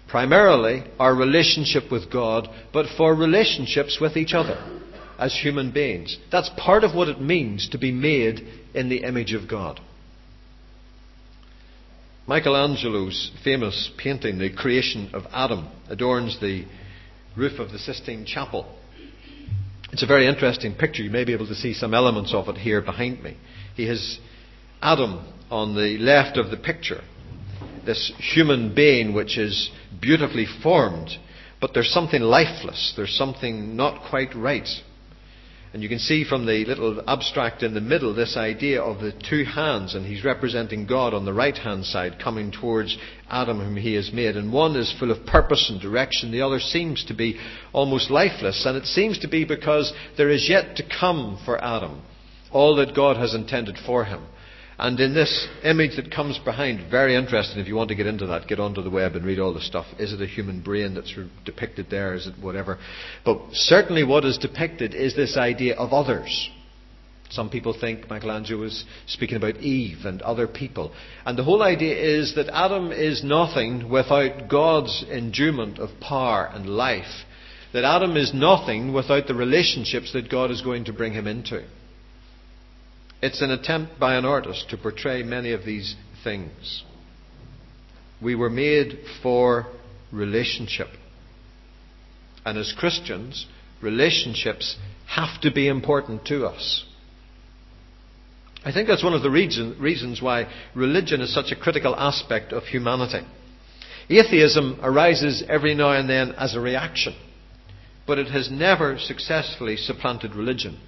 Primarily, 0.09 0.85
our 0.99 1.15
relationship 1.15 1.91
with 1.91 2.13
God, 2.13 2.49
but 2.73 2.87
for 2.97 3.15
relationships 3.15 3.99
with 4.01 4.17
each 4.17 4.35
other 4.35 4.63
as 5.19 5.35
human 5.35 5.71
beings. 5.71 6.19
That's 6.31 6.51
part 6.57 6.85
of 6.85 6.95
what 6.95 7.09
it 7.09 7.21
means 7.21 7.69
to 7.71 7.79
be 7.79 7.93
made 7.93 8.47
in 8.75 8.89
the 8.89 9.05
image 9.05 9.33
of 9.33 9.49
God. 9.49 9.81
Michelangelo's 12.27 13.31
famous 13.45 13.91
painting, 13.99 14.39
The 14.39 14.51
Creation 14.51 15.11
of 15.13 15.25
Adam, 15.31 15.69
adorns 15.91 16.41
the 16.41 16.65
roof 17.37 17.59
of 17.59 17.71
the 17.71 17.79
Sistine 17.79 18.25
Chapel. 18.25 18.67
It's 19.93 20.03
a 20.03 20.07
very 20.07 20.27
interesting 20.27 20.75
picture. 20.75 21.03
You 21.03 21.11
may 21.11 21.25
be 21.25 21.35
able 21.35 21.47
to 21.49 21.55
see 21.55 21.75
some 21.75 21.93
elements 21.93 22.33
of 22.33 22.49
it 22.49 22.57
here 22.57 22.81
behind 22.81 23.23
me. 23.23 23.37
He 23.77 23.87
has 23.89 24.19
Adam 24.81 25.27
on 25.51 25.75
the 25.75 25.99
left 25.99 26.39
of 26.39 26.51
the 26.51 26.57
picture, 26.57 27.03
this 27.85 28.11
human 28.19 28.75
being 28.75 29.13
which 29.13 29.37
is 29.37 29.71
beautifully 30.01 30.47
formed, 30.63 31.11
but 31.61 31.75
there's 31.75 31.93
something 31.93 32.23
lifeless, 32.23 32.95
there's 32.97 33.15
something 33.15 33.77
not 33.77 34.09
quite 34.09 34.35
right. 34.35 34.69
And 35.75 35.83
you 35.83 35.89
can 35.89 35.99
see 35.99 36.23
from 36.23 36.47
the 36.47 36.65
little 36.67 37.03
abstract 37.09 37.65
in 37.65 37.75
the 37.75 37.81
middle 37.81 38.15
this 38.15 38.37
idea 38.37 38.81
of 38.81 39.01
the 39.01 39.11
two 39.11 39.43
hands, 39.43 39.97
and 39.97 40.07
he's 40.07 40.25
representing 40.25 40.87
God 40.87 41.13
on 41.13 41.25
the 41.25 41.33
right 41.33 41.59
hand 41.59 41.85
side 41.85 42.21
coming 42.23 42.53
towards 42.53 42.97
Adam, 43.29 43.59
whom 43.59 43.75
he 43.77 43.95
has 43.95 44.13
made. 44.13 44.37
And 44.37 44.53
one 44.53 44.77
is 44.77 44.95
full 45.01 45.11
of 45.11 45.27
purpose 45.27 45.69
and 45.69 45.81
direction, 45.81 46.31
the 46.31 46.43
other 46.43 46.61
seems 46.61 47.05
to 47.07 47.15
be 47.15 47.41
almost 47.73 48.09
lifeless. 48.09 48.65
And 48.65 48.77
it 48.77 48.87
seems 48.87 49.19
to 49.19 49.29
be 49.29 49.45
because 49.45 49.93
there 50.17 50.31
is 50.31 50.49
yet 50.49 50.77
to 50.77 50.85
come 50.89 51.41
for 51.45 51.63
Adam 51.63 52.03
all 52.53 52.77
that 52.77 52.95
God 52.95 53.17
has 53.17 53.35
intended 53.35 53.77
for 53.85 54.05
him. 54.05 54.25
And 54.79 54.99
in 54.99 55.15
this 55.15 55.49
image 55.63 55.97
that 55.97 56.11
comes 56.11 56.39
behind, 56.39 56.91
very 56.91 57.15
interesting. 57.15 57.61
If 57.61 57.69
you 57.69 57.77
want 57.77 57.91
to 57.91 57.95
get 57.95 58.07
into 58.07 58.27
that, 58.27 58.49
get 58.49 58.59
onto 58.59 58.83
the 58.83 58.91
web 58.91 59.15
and 59.15 59.25
read 59.25 59.39
all 59.39 59.55
the 59.55 59.61
stuff. 59.61 59.87
Is 59.99 60.13
it 60.13 60.21
a 60.21 60.27
human 60.27 60.63
brain 60.63 60.95
that's 60.95 61.15
depicted 61.45 61.91
there? 61.91 62.15
Is 62.15 62.27
it 62.27 62.35
whatever? 62.41 62.79
But 63.25 63.41
certainly 63.53 64.03
what 64.03 64.25
is 64.25 64.37
depicted 64.37 64.95
is 64.95 65.15
this 65.15 65.37
idea 65.37 65.77
of 65.77 65.93
others. 65.93 66.51
Some 67.31 67.51
people 67.51 67.77
think 67.79 68.09
Michelangelo 68.11 68.61
was 68.61 68.85
speaking 69.07 69.37
about 69.37 69.57
Eve 69.57 70.05
and 70.05 70.23
other 70.23 70.47
people. 70.47 70.93
And 71.25 71.39
the 71.39 71.45
whole 71.45 71.63
idea 71.63 71.97
is 71.97 72.35
that 72.35 72.49
Adam 72.49 72.93
is 72.93 73.25
nothing 73.25 73.89
without 73.89 74.49
God's 74.49 75.05
endowment 75.11 75.79
of 75.79 76.01
power 76.01 76.51
and 76.53 76.69
life. 76.69 77.25
That 77.73 77.85
Adam 77.85 78.17
is 78.17 78.33
nothing 78.35 78.93
without 78.93 79.27
the 79.27 79.35
relationships 79.35 80.13
that 80.13 80.31
God 80.31 80.51
is 80.51 80.63
going 80.63 80.85
to 80.85 80.93
bring 80.93 81.13
him 81.13 81.27
into. 81.27 81.65
It's 83.25 83.41
an 83.41 83.51
attempt 83.51 83.99
by 83.99 84.17
an 84.17 84.27
artist 84.27 84.69
to 84.69 84.77
portray 84.77 85.23
many 85.23 85.53
of 85.53 85.65
these 85.65 85.97
things. 86.23 86.85
We 88.21 88.35
were 88.35 88.51
made 88.51 88.99
for 89.23 89.65
relationship. 90.13 90.89
And 92.45 92.59
as 92.59 92.75
Christians, 92.77 93.47
relationships 93.81 94.77
have 95.07 95.41
to 95.41 95.51
be 95.51 95.69
important 95.69 96.27
to 96.27 96.45
us. 96.45 96.85
I 98.63 98.73
think 98.73 98.89
that's 98.89 99.03
one 99.03 99.15
of 99.15 99.23
the 99.23 99.31
reason, 99.31 99.79
reasons 99.81 100.21
why 100.21 100.53
religion 100.75 101.23
is 101.23 101.33
such 101.33 101.51
a 101.51 101.57
critical 101.57 101.97
aspect 101.97 102.53
of 102.53 102.65
humanity. 102.65 103.27
Atheism 104.11 104.81
arises 104.83 105.43
every 105.49 105.75
now 105.75 105.93
and 105.93 106.11
then 106.11 106.33
as 106.33 106.55
a 106.55 106.61
reaction, 106.61 107.15
but 108.07 108.19
it 108.19 108.27
has 108.27 108.51
never 108.51 108.99
successfully 108.99 109.79
supplanted 109.79 110.35
religion. 110.35 110.79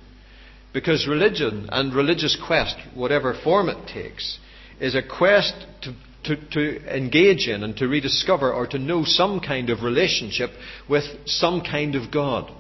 Because 0.76 1.08
religion 1.08 1.70
and 1.72 1.94
religious 1.94 2.36
quest, 2.46 2.76
whatever 2.94 3.32
form 3.32 3.70
it 3.70 3.88
takes, 3.88 4.38
is 4.78 4.94
a 4.94 5.00
quest 5.00 5.54
to, 5.80 5.94
to, 6.24 6.48
to, 6.50 6.94
engage 6.94 7.48
in 7.48 7.62
and 7.62 7.74
to 7.78 7.88
rediscover 7.88 8.52
or 8.52 8.66
to 8.66 8.78
know 8.78 9.02
some 9.02 9.40
kind 9.40 9.70
of 9.70 9.82
relationship 9.82 10.50
with 10.86 11.04
some 11.24 11.62
kind 11.62 11.94
of 11.94 12.12
God. 12.12 12.52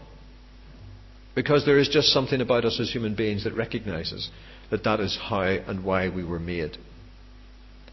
Because 1.34 1.66
there 1.66 1.76
is 1.76 1.90
just 1.90 2.08
something 2.08 2.40
about 2.40 2.64
us 2.64 2.80
as 2.80 2.90
human 2.90 3.14
beings 3.14 3.44
that 3.44 3.52
recognizes 3.52 4.30
that 4.70 4.84
that 4.84 4.98
is 5.00 5.18
how 5.22 5.42
and 5.42 5.84
why 5.84 6.08
we 6.08 6.24
were 6.24 6.40
made. 6.40 6.78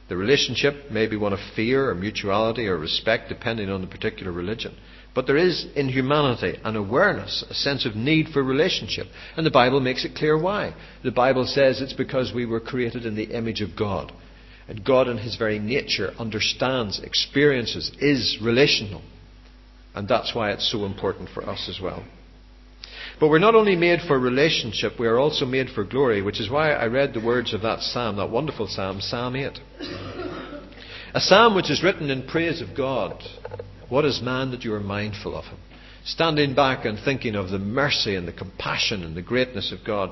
The 0.08 0.16
relationship 0.16 0.90
may 0.90 1.06
be 1.06 1.18
one 1.18 1.34
of 1.34 1.40
fear 1.54 1.90
or 1.90 1.96
mutuality 1.96 2.70
or 2.70 2.78
respect, 2.78 3.28
depending 3.28 3.70
on 3.70 3.82
the 3.82 3.88
particular 3.88 4.32
religion. 4.32 4.78
But 5.16 5.28
there 5.28 5.38
is 5.38 5.68
in 5.76 5.90
humanity 5.90 6.60
an 6.64 6.76
awareness, 6.76 7.44
a 7.48 7.54
sense 7.54 7.86
of 7.86 7.96
need 7.96 8.30
for 8.30 8.42
relationship. 8.42 9.08
And 9.38 9.46
the 9.46 9.52
Bible 9.52 9.80
makes 9.80 10.06
it 10.06 10.16
clear 10.16 10.40
why. 10.40 10.76
The 11.04 11.12
Bible 11.12 11.46
says 11.46 11.82
it's 11.82 11.94
because 11.94 12.34
we 12.34 12.46
were 12.46 12.60
created 12.60 13.06
in 13.06 13.16
the 13.16 13.36
image 13.36 13.62
of 13.62 13.76
God. 13.78 14.12
And 14.68 14.84
God, 14.84 15.08
in 15.08 15.20
His 15.20 15.36
very 15.36 15.60
nature, 15.60 16.14
understands, 16.18 17.00
experiences, 17.00 17.92
is 18.00 18.40
relational. 18.42 19.02
And 19.94 20.08
that's 20.08 20.34
why 20.34 20.52
it's 20.52 20.72
so 20.72 20.86
important 20.86 21.30
for 21.30 21.48
us 21.48 21.68
as 21.70 21.80
well. 21.80 22.04
But 23.20 23.30
we're 23.30 23.40
not 23.40 23.56
only 23.56 23.76
made 23.76 24.00
for 24.02 24.18
relationship, 24.18 24.94
we 25.00 25.08
are 25.08 25.20
also 25.20 25.46
made 25.46 25.70
for 25.70 25.84
glory, 25.84 26.24
which 26.24 26.42
is 26.42 26.50
why 26.50 26.72
I 26.72 26.88
read 26.88 27.14
the 27.14 27.24
words 27.24 27.54
of 27.54 27.62
that 27.62 27.82
psalm, 27.82 28.16
that 28.16 28.32
wonderful 28.32 28.68
psalm, 28.68 29.00
Psalm 29.02 29.36
8. 29.36 29.60
A 31.14 31.22
psalm 31.22 31.56
which 31.56 31.70
is 31.70 31.84
written 31.84 32.10
in 32.10 32.28
praise 32.28 32.60
of 32.60 32.76
God 32.76 33.24
what 33.94 34.06
is 34.06 34.24
man 34.24 34.50
that 34.50 34.64
you 34.64 34.74
are 34.74 34.80
mindful 34.80 35.36
of 35.38 35.46
him? 35.46 35.60
Standing 36.04 36.56
back 36.56 36.84
and 36.84 36.98
thinking 36.98 37.36
of 37.36 37.52
the 37.52 37.60
mercy 37.60 38.16
and 38.16 38.28
the 38.28 38.34
compassion 38.34 39.04
and 39.04 39.16
the 39.16 39.22
greatness 39.22 39.72
of 39.72 39.86
God. 39.86 40.10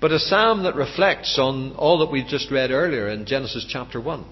But 0.00 0.10
a 0.10 0.18
psalm 0.18 0.64
that 0.64 0.74
reflects 0.74 1.38
on 1.38 1.76
all 1.76 1.98
that 2.00 2.10
we 2.10 2.24
just 2.24 2.50
read 2.50 2.72
earlier 2.72 3.08
in 3.08 3.24
Genesis 3.24 3.64
chapter 3.68 4.00
1 4.00 4.24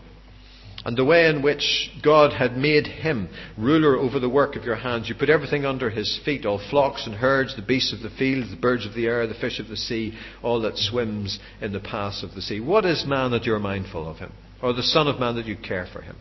and 0.85 0.97
the 0.97 1.05
way 1.05 1.29
in 1.29 1.43
which 1.43 1.93
God 2.03 2.33
had 2.33 2.57
made 2.57 2.89
him 2.89 3.29
ruler 3.57 3.97
over 3.97 4.19
the 4.19 4.29
work 4.29 4.57
of 4.57 4.65
your 4.65 4.75
hands. 4.75 5.09
You 5.09 5.15
put 5.15 5.31
everything 5.31 5.65
under 5.65 5.89
his 5.89 6.21
feet, 6.25 6.45
all 6.45 6.61
flocks 6.71 7.07
and 7.07 7.15
herds, 7.15 7.55
the 7.55 7.63
beasts 7.63 7.93
of 7.93 8.01
the 8.01 8.11
field, 8.19 8.51
the 8.51 8.61
birds 8.61 8.85
of 8.85 8.95
the 8.95 9.07
air, 9.07 9.29
the 9.29 9.35
fish 9.35 9.61
of 9.61 9.69
the 9.69 9.77
sea, 9.77 10.19
all 10.43 10.61
that 10.63 10.77
swims 10.77 11.39
in 11.61 11.73
the 11.73 11.79
paths 11.79 12.25
of 12.25 12.35
the 12.35 12.43
sea. 12.43 12.59
What 12.59 12.85
is 12.85 13.07
man 13.07 13.31
that 13.31 13.45
you 13.45 13.55
are 13.55 13.61
mindful 13.61 14.11
of 14.11 14.19
him? 14.19 14.33
Or 14.61 14.73
the 14.73 14.83
Son 14.83 15.07
of 15.07 15.21
Man 15.21 15.37
that 15.37 15.47
you 15.47 15.57
care 15.57 15.87
for 15.93 16.03
him? 16.03 16.17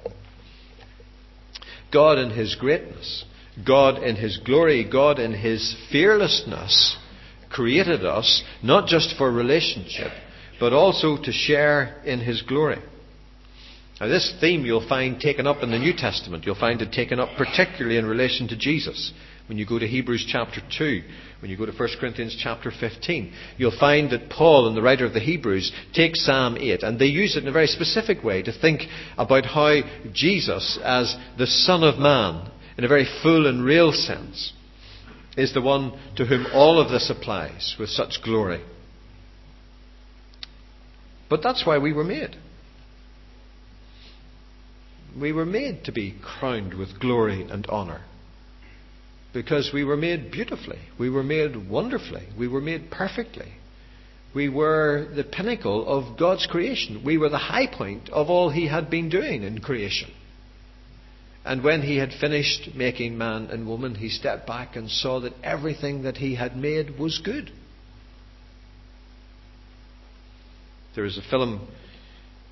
God 1.91 2.17
in 2.17 2.29
His 2.31 2.55
greatness, 2.55 3.25
God 3.65 4.01
in 4.03 4.15
His 4.15 4.37
glory, 4.37 4.89
God 4.89 5.19
in 5.19 5.33
His 5.33 5.75
fearlessness 5.91 6.97
created 7.49 8.05
us 8.05 8.43
not 8.63 8.87
just 8.87 9.15
for 9.17 9.29
relationship, 9.31 10.11
but 10.59 10.73
also 10.73 11.17
to 11.21 11.31
share 11.31 12.01
in 12.05 12.19
His 12.19 12.41
glory. 12.41 12.81
Now, 13.99 14.07
this 14.07 14.33
theme 14.41 14.65
you'll 14.65 14.87
find 14.87 15.19
taken 15.19 15.45
up 15.45 15.61
in 15.61 15.69
the 15.69 15.77
New 15.77 15.93
Testament. 15.95 16.45
You'll 16.45 16.55
find 16.55 16.81
it 16.81 16.91
taken 16.91 17.19
up 17.19 17.37
particularly 17.37 17.97
in 17.97 18.05
relation 18.05 18.47
to 18.47 18.57
Jesus. 18.57 19.13
When 19.47 19.57
you 19.57 19.65
go 19.65 19.79
to 19.79 19.87
Hebrews 19.87 20.25
chapter 20.27 20.61
2, 20.77 21.01
when 21.41 21.51
you 21.51 21.57
go 21.57 21.65
to 21.65 21.71
1 21.71 21.89
Corinthians 21.99 22.37
chapter 22.39 22.71
15, 22.71 23.33
you'll 23.57 23.77
find 23.77 24.11
that 24.11 24.29
Paul 24.29 24.67
and 24.67 24.77
the 24.77 24.81
writer 24.81 25.05
of 25.05 25.13
the 25.13 25.19
Hebrews 25.19 25.71
take 25.93 26.15
Psalm 26.15 26.57
8 26.57 26.83
and 26.83 26.99
they 26.99 27.07
use 27.07 27.35
it 27.35 27.43
in 27.43 27.49
a 27.49 27.51
very 27.51 27.67
specific 27.67 28.23
way 28.23 28.43
to 28.43 28.51
think 28.51 28.81
about 29.17 29.45
how 29.45 29.81
Jesus, 30.13 30.79
as 30.83 31.15
the 31.37 31.47
Son 31.47 31.83
of 31.83 31.97
Man, 31.97 32.51
in 32.77 32.83
a 32.83 32.87
very 32.87 33.07
full 33.23 33.47
and 33.47 33.65
real 33.65 33.91
sense, 33.91 34.53
is 35.35 35.53
the 35.53 35.61
one 35.61 35.99
to 36.17 36.25
whom 36.25 36.45
all 36.53 36.79
of 36.79 36.91
this 36.91 37.09
applies 37.09 37.75
with 37.79 37.89
such 37.89 38.21
glory. 38.23 38.61
But 41.29 41.41
that's 41.41 41.65
why 41.65 41.77
we 41.77 41.93
were 41.93 42.03
made. 42.03 42.35
We 45.19 45.31
were 45.31 45.45
made 45.45 45.85
to 45.85 45.91
be 45.91 46.15
crowned 46.21 46.73
with 46.73 46.99
glory 46.99 47.43
and 47.43 47.65
honour. 47.67 48.01
Because 49.33 49.71
we 49.73 49.83
were 49.83 49.97
made 49.97 50.31
beautifully. 50.31 50.79
We 50.99 51.09
were 51.09 51.23
made 51.23 51.69
wonderfully. 51.69 52.27
We 52.37 52.47
were 52.47 52.61
made 52.61 52.91
perfectly. 52.91 53.53
We 54.33 54.49
were 54.49 55.07
the 55.13 55.23
pinnacle 55.23 55.87
of 55.87 56.17
God's 56.17 56.47
creation. 56.47 57.03
We 57.05 57.17
were 57.17 57.29
the 57.29 57.37
high 57.37 57.67
point 57.67 58.09
of 58.09 58.29
all 58.29 58.49
He 58.49 58.67
had 58.67 58.89
been 58.89 59.09
doing 59.09 59.43
in 59.43 59.59
creation. 59.59 60.11
And 61.43 61.63
when 61.63 61.81
He 61.81 61.97
had 61.97 62.11
finished 62.19 62.75
making 62.75 63.17
man 63.17 63.47
and 63.47 63.67
woman, 63.67 63.95
He 63.95 64.09
stepped 64.09 64.47
back 64.47 64.75
and 64.75 64.89
saw 64.89 65.19
that 65.21 65.33
everything 65.43 66.03
that 66.03 66.17
He 66.17 66.35
had 66.35 66.55
made 66.55 66.99
was 66.99 67.19
good. 67.23 67.51
There 70.95 71.05
is 71.05 71.17
a 71.17 71.29
film 71.29 71.67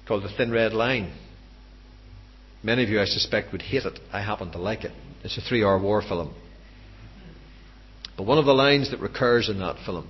called 0.07 0.23
The 0.23 0.29
Thin 0.35 0.51
Red 0.51 0.73
Line. 0.73 1.11
Many 2.63 2.83
of 2.83 2.89
you, 2.89 2.99
I 2.99 3.05
suspect, 3.05 3.51
would 3.51 3.61
hate 3.61 3.85
it. 3.85 3.99
I 4.11 4.21
happen 4.21 4.51
to 4.51 4.57
like 4.57 4.83
it. 4.83 4.91
It's 5.23 5.37
a 5.37 5.41
three 5.41 5.63
hour 5.63 5.79
war 5.79 6.01
film. 6.01 6.33
But 8.19 8.27
one 8.27 8.37
of 8.37 8.45
the 8.45 8.53
lines 8.53 8.91
that 8.91 8.99
recurs 8.99 9.47
in 9.47 9.59
that 9.59 9.77
film 9.85 10.05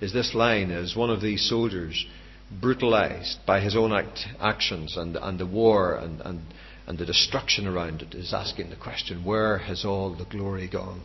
is 0.00 0.14
this 0.14 0.32
line 0.34 0.70
as 0.70 0.96
one 0.96 1.10
of 1.10 1.20
these 1.20 1.46
soldiers 1.46 2.06
brutalized 2.50 3.36
by 3.46 3.60
his 3.60 3.76
own 3.76 3.92
act, 3.92 4.20
actions 4.40 4.96
and, 4.96 5.14
and 5.14 5.38
the 5.38 5.44
war 5.44 5.94
and, 5.94 6.22
and, 6.22 6.40
and 6.86 6.98
the 6.98 7.04
destruction 7.04 7.66
around 7.66 8.00
it 8.00 8.14
is 8.14 8.32
asking 8.32 8.70
the 8.70 8.76
question, 8.76 9.26
where 9.26 9.58
has 9.58 9.84
all 9.84 10.14
the 10.14 10.24
glory 10.24 10.70
gone? 10.70 11.02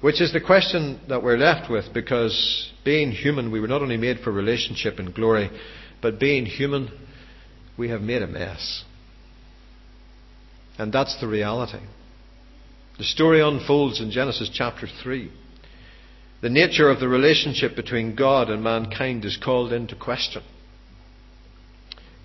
Which 0.00 0.20
is 0.20 0.32
the 0.32 0.40
question 0.40 1.00
that 1.08 1.24
we're 1.24 1.36
left 1.36 1.68
with 1.68 1.92
because 1.92 2.70
being 2.84 3.10
human, 3.10 3.50
we 3.50 3.58
were 3.58 3.66
not 3.66 3.82
only 3.82 3.96
made 3.96 4.20
for 4.20 4.30
relationship 4.30 5.00
and 5.00 5.12
glory, 5.12 5.50
but 6.00 6.20
being 6.20 6.46
human, 6.46 6.88
we 7.76 7.88
have 7.88 8.00
made 8.00 8.22
a 8.22 8.28
mess. 8.28 8.84
And 10.78 10.92
that's 10.92 11.20
the 11.20 11.26
reality. 11.26 11.80
The 12.98 13.04
story 13.04 13.42
unfolds 13.42 14.00
in 14.00 14.10
Genesis 14.10 14.50
chapter 14.52 14.86
3. 14.86 15.30
The 16.40 16.48
nature 16.48 16.88
of 16.88 16.98
the 16.98 17.08
relationship 17.08 17.76
between 17.76 18.14
God 18.14 18.48
and 18.48 18.62
mankind 18.62 19.24
is 19.24 19.36
called 19.36 19.72
into 19.72 19.94
question. 19.94 20.42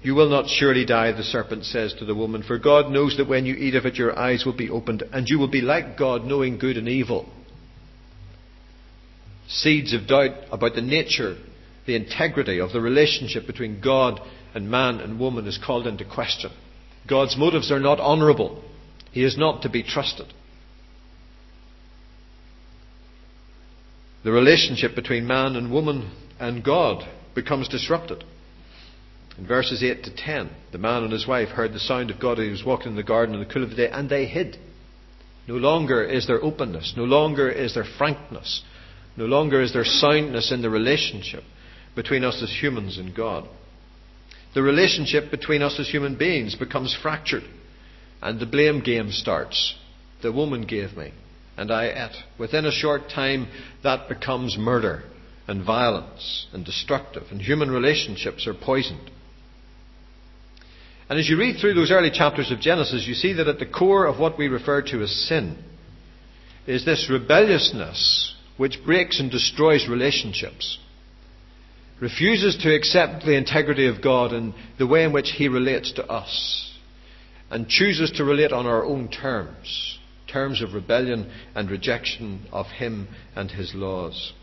You 0.02 0.16
will 0.16 0.30
not 0.30 0.48
surely 0.48 0.86
die, 0.86 1.12
the 1.12 1.24
serpent 1.24 1.66
says 1.66 1.94
to 1.96 2.06
the 2.06 2.16
woman, 2.16 2.42
for 2.42 2.58
God 2.58 2.90
knows 2.90 3.18
that 3.18 3.28
when 3.28 3.46
you 3.46 3.54
eat 3.56 3.76
of 3.76 3.86
it, 3.86 3.96
your 3.96 4.18
eyes 4.18 4.46
will 4.46 4.56
be 4.56 4.70
opened, 4.70 5.04
and 5.12 5.28
you 5.28 5.38
will 5.38 5.50
be 5.50 5.62
like 5.62 5.98
God, 5.98 6.26
knowing 6.26 6.58
good 6.58 6.78
and 6.78 6.88
evil. 6.88 7.30
Seeds 9.48 9.94
of 9.94 10.08
doubt 10.08 10.36
about 10.52 10.74
the 10.74 10.82
nature, 10.82 11.38
the 11.86 11.96
integrity 11.96 12.60
of 12.60 12.72
the 12.72 12.82
relationship 12.82 13.46
between 13.46 13.82
God 13.82 14.22
and 14.56 14.72
man 14.72 15.00
and 15.02 15.20
woman 15.20 15.46
is 15.48 15.60
called 15.64 15.86
into 15.86 16.06
question. 16.06 16.52
God's 17.08 17.38
motives 17.38 17.72
are 17.72 17.80
not 17.80 18.00
honourable. 18.00 18.64
He 19.12 19.24
is 19.24 19.38
not 19.38 19.64
to 19.64 19.70
be 19.70 19.84
trusted. 19.84 20.34
The 24.24 24.32
relationship 24.32 24.96
between 24.96 25.26
man 25.26 25.56
and 25.56 25.72
woman 25.72 26.12
and 26.40 26.64
God 26.64 27.08
becomes 27.34 27.68
disrupted. 27.68 28.24
In 29.38 29.48
verses 29.48 29.82
8 29.82 30.04
to 30.04 30.16
10, 30.16 30.50
the 30.72 30.78
man 30.78 31.04
and 31.04 31.12
his 31.12 31.28
wife 31.28 31.50
heard 31.50 31.74
the 31.74 31.80
sound 31.80 32.12
of 32.12 32.20
God 32.20 32.38
he 32.38 32.50
was 32.50 32.64
walking 32.64 32.92
in 32.92 32.96
the 32.96 33.04
garden 33.04 33.34
in 33.34 33.42
the 33.42 33.52
cool 33.52 33.64
of 33.64 33.70
the 33.70 33.76
day, 33.76 33.90
and 33.90 34.10
they 34.10 34.26
hid. 34.26 34.58
No 35.48 35.56
longer 35.56 36.04
is 36.04 36.28
there 36.28 36.44
openness, 36.44 36.94
no 36.96 37.04
longer 37.04 37.50
is 37.50 37.74
there 37.74 37.86
frankness, 37.98 38.62
no 39.18 39.26
longer 39.26 39.62
is 39.62 39.74
there 39.74 39.86
soundness 39.86 40.52
in 40.52 40.62
the 40.62 40.70
relationship 40.70 41.44
between 41.96 42.24
us 42.24 42.42
as 42.44 42.50
humans 42.62 42.98
and 42.98 43.16
God. 43.16 43.48
The 44.54 44.62
relationship 44.62 45.32
between 45.32 45.62
us 45.62 45.80
as 45.80 45.90
human 45.90 46.18
beings 46.18 46.56
becomes 46.56 46.98
fractured, 47.02 47.44
and 48.22 48.40
the 48.40 48.46
blame 48.46 48.82
game 48.82 49.12
starts. 49.12 49.76
The 50.22 50.32
woman 50.32 50.64
gave 50.64 50.96
me, 50.96 51.12
and 51.58 51.72
I 51.72 51.86
ate. 51.88 52.16
Within 52.40 52.66
a 52.66 52.72
short 52.72 53.10
time, 53.10 53.48
that 53.84 54.10
becomes 54.10 54.58
murder 54.58 55.04
and 55.48 55.66
violence 55.66 56.48
and 56.54 56.66
destructive, 56.66 57.24
and 57.32 57.42
human 57.42 57.70
relationships 57.72 58.48
are 58.48 58.54
poisoned. 58.54 59.12
And 61.10 61.20
as 61.20 61.28
you 61.28 61.38
read 61.38 61.60
through 61.60 61.74
those 61.74 61.92
early 61.92 62.12
chapters 62.12 62.52
of 62.52 62.62
Genesis, 62.62 63.06
you 63.06 63.16
see 63.16 63.34
that 63.34 63.48
at 63.48 63.60
the 63.60 63.66
core 63.66 64.06
of 64.06 64.18
what 64.18 64.38
we 64.38 64.48
refer 64.48 64.82
to 64.84 65.02
as 65.02 65.12
sin 65.12 65.58
is 66.66 66.86
this 66.86 67.10
rebelliousness 67.12 68.36
which 68.56 68.84
breaks 68.86 69.20
and 69.20 69.30
destroys 69.30 69.90
relationships, 69.90 70.78
refuses 72.00 72.58
to 72.58 72.74
accept 72.74 73.26
the 73.26 73.36
integrity 73.36 73.88
of 73.88 74.02
God 74.02 74.32
and 74.32 74.54
the 74.78 74.88
way 74.88 75.04
in 75.04 75.12
which 75.12 75.32
He 75.32 75.48
relates 75.48 75.92
to 75.94 76.06
us, 76.06 76.78
and 77.50 77.68
chooses 77.68 78.12
to 78.12 78.24
relate 78.24 78.54
on 78.54 78.66
our 78.66 78.86
own 78.86 79.10
terms 79.10 80.00
terms 80.32 80.62
of 80.62 80.74
rebellion 80.74 81.32
and 81.56 81.70
rejection 81.70 82.48
of 82.52 82.66
Him 82.68 83.08
and 83.36 83.52
His 83.52 83.74
laws. 83.76 84.34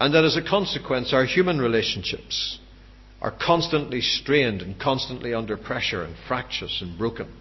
And 0.00 0.14
that 0.14 0.24
as 0.24 0.36
a 0.36 0.42
consequence, 0.42 1.12
our 1.12 1.24
human 1.24 1.58
relationships 1.58 2.58
are 3.22 3.30
constantly 3.40 4.00
strained 4.00 4.60
and 4.60 4.78
constantly 4.78 5.32
under 5.32 5.56
pressure 5.56 6.02
and 6.02 6.14
fractious 6.28 6.80
and 6.82 6.98
broken. 6.98 7.32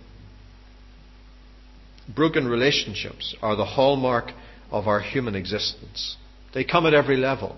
Broken 2.13 2.47
relationships 2.47 3.35
are 3.41 3.55
the 3.55 3.65
hallmark 3.65 4.31
of 4.71 4.87
our 4.87 4.99
human 4.99 5.35
existence. 5.35 6.17
They 6.53 6.63
come 6.63 6.85
at 6.85 6.93
every 6.93 7.17
level. 7.17 7.57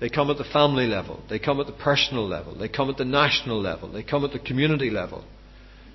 They 0.00 0.08
come 0.08 0.30
at 0.30 0.38
the 0.38 0.44
family 0.44 0.86
level. 0.86 1.22
They 1.28 1.38
come 1.38 1.60
at 1.60 1.66
the 1.66 1.72
personal 1.72 2.26
level. 2.26 2.56
They 2.56 2.68
come 2.68 2.90
at 2.90 2.96
the 2.96 3.04
national 3.04 3.60
level. 3.60 3.92
They 3.92 4.02
come 4.02 4.24
at 4.24 4.32
the 4.32 4.38
community 4.38 4.90
level. 4.90 5.24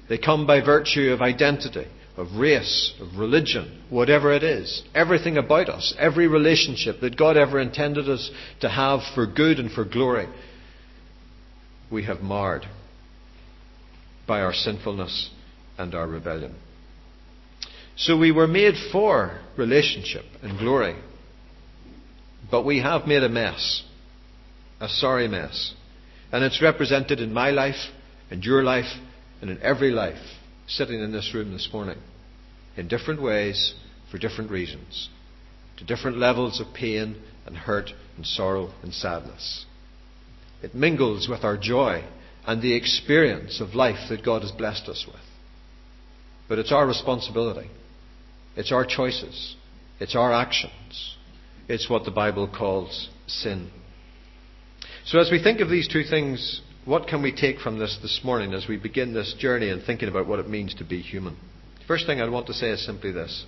They 0.08 0.18
come 0.18 0.48
by 0.48 0.62
virtue 0.62 1.12
of 1.12 1.22
identity 1.22 1.88
of 2.20 2.36
race, 2.36 2.94
of 3.00 3.18
religion, 3.18 3.82
whatever 3.90 4.34
it 4.34 4.44
is. 4.44 4.84
Everything 4.94 5.38
about 5.38 5.70
us, 5.70 5.96
every 5.98 6.28
relationship 6.28 7.00
that 7.00 7.18
God 7.18 7.38
ever 7.38 7.62
intended 7.62 8.10
us 8.10 8.30
to 8.60 8.68
have 8.68 9.00
for 9.16 9.26
good 9.26 9.58
and 9.58 9.72
for 9.72 9.86
glory, 9.86 10.28
we 11.90 12.04
have 12.04 12.20
marred 12.20 12.66
by 14.28 14.42
our 14.42 14.54
sinfulness 14.54 15.30
and 15.78 15.96
our 15.96 16.08
rebellion. 16.08 16.56
So 17.96 18.18
we 18.18 18.34
were 18.34 18.48
made 18.48 18.76
for 18.92 19.40
relationship 19.58 20.26
and 20.44 20.60
glory. 20.60 20.98
But 22.52 22.66
we 22.66 22.82
have 22.82 23.08
made 23.08 23.24
a 23.24 23.30
mess. 23.30 23.84
A 24.82 24.90
sorry 24.90 25.30
mess. 25.30 25.74
And 26.34 26.44
it's 26.44 26.62
represented 26.62 27.22
in 27.22 27.32
my 27.32 27.52
life, 27.52 27.90
and 28.30 28.44
your 28.44 28.62
life, 28.62 28.92
and 29.42 29.50
in 29.50 29.62
every 29.62 29.92
life 29.92 30.20
sitting 30.68 31.00
in 31.00 31.14
this 31.14 31.32
room 31.34 31.52
this 31.52 31.70
morning 31.72 31.98
in 32.80 32.88
different 32.88 33.22
ways 33.22 33.76
for 34.10 34.18
different 34.18 34.50
reasons, 34.50 35.10
to 35.78 35.84
different 35.84 36.18
levels 36.18 36.62
of 36.62 36.74
pain 36.74 37.22
and 37.46 37.58
hurt 37.58 37.92
and 38.16 38.26
sorrow 38.26 38.72
and 38.82 38.94
sadness. 38.94 39.66
It 40.64 40.74
mingles 40.74 41.28
with 41.28 41.44
our 41.44 41.58
joy 41.58 42.06
and 42.48 42.62
the 42.62 42.76
experience 42.76 43.60
of 43.60 43.76
life 43.76 44.10
that 44.10 44.24
God 44.24 44.44
has 44.44 44.52
blessed 44.52 44.88
us 44.88 45.06
with. 45.06 45.22
But 46.48 46.58
it's 46.58 46.72
our 46.72 46.88
responsibility. 46.88 47.70
It's 48.56 48.72
our 48.72 48.86
choices. 48.86 49.56
It's 50.00 50.16
our 50.16 50.34
actions. 50.34 51.18
It's 51.68 51.90
what 51.90 52.06
the 52.06 52.12
Bible 52.12 52.48
calls 52.48 53.10
sin. 53.28 53.72
So 55.06 55.20
as 55.20 55.30
we 55.30 55.44
think 55.44 55.60
of 55.60 55.70
these 55.70 55.88
two 55.88 56.04
things 56.04 56.62
what 56.86 57.08
can 57.08 57.22
we 57.22 57.36
take 57.36 57.60
from 57.60 57.78
this 57.78 58.00
this 58.02 58.22
morning 58.24 58.54
as 58.54 58.68
we 58.68 58.78
begin 58.78 59.14
this 59.14 59.36
journey 59.38 59.70
and 59.70 59.84
thinking 59.84 60.08
about 60.08 60.28
what 60.28 60.40
it 60.40 60.50
means 60.50 60.74
to 60.76 60.86
be 60.86 61.02
human? 61.02 61.38
First 61.90 62.06
thing 62.06 62.22
I 62.22 62.30
want 62.30 62.46
to 62.46 62.54
say 62.54 62.70
is 62.70 62.86
simply 62.86 63.12
this. 63.12 63.48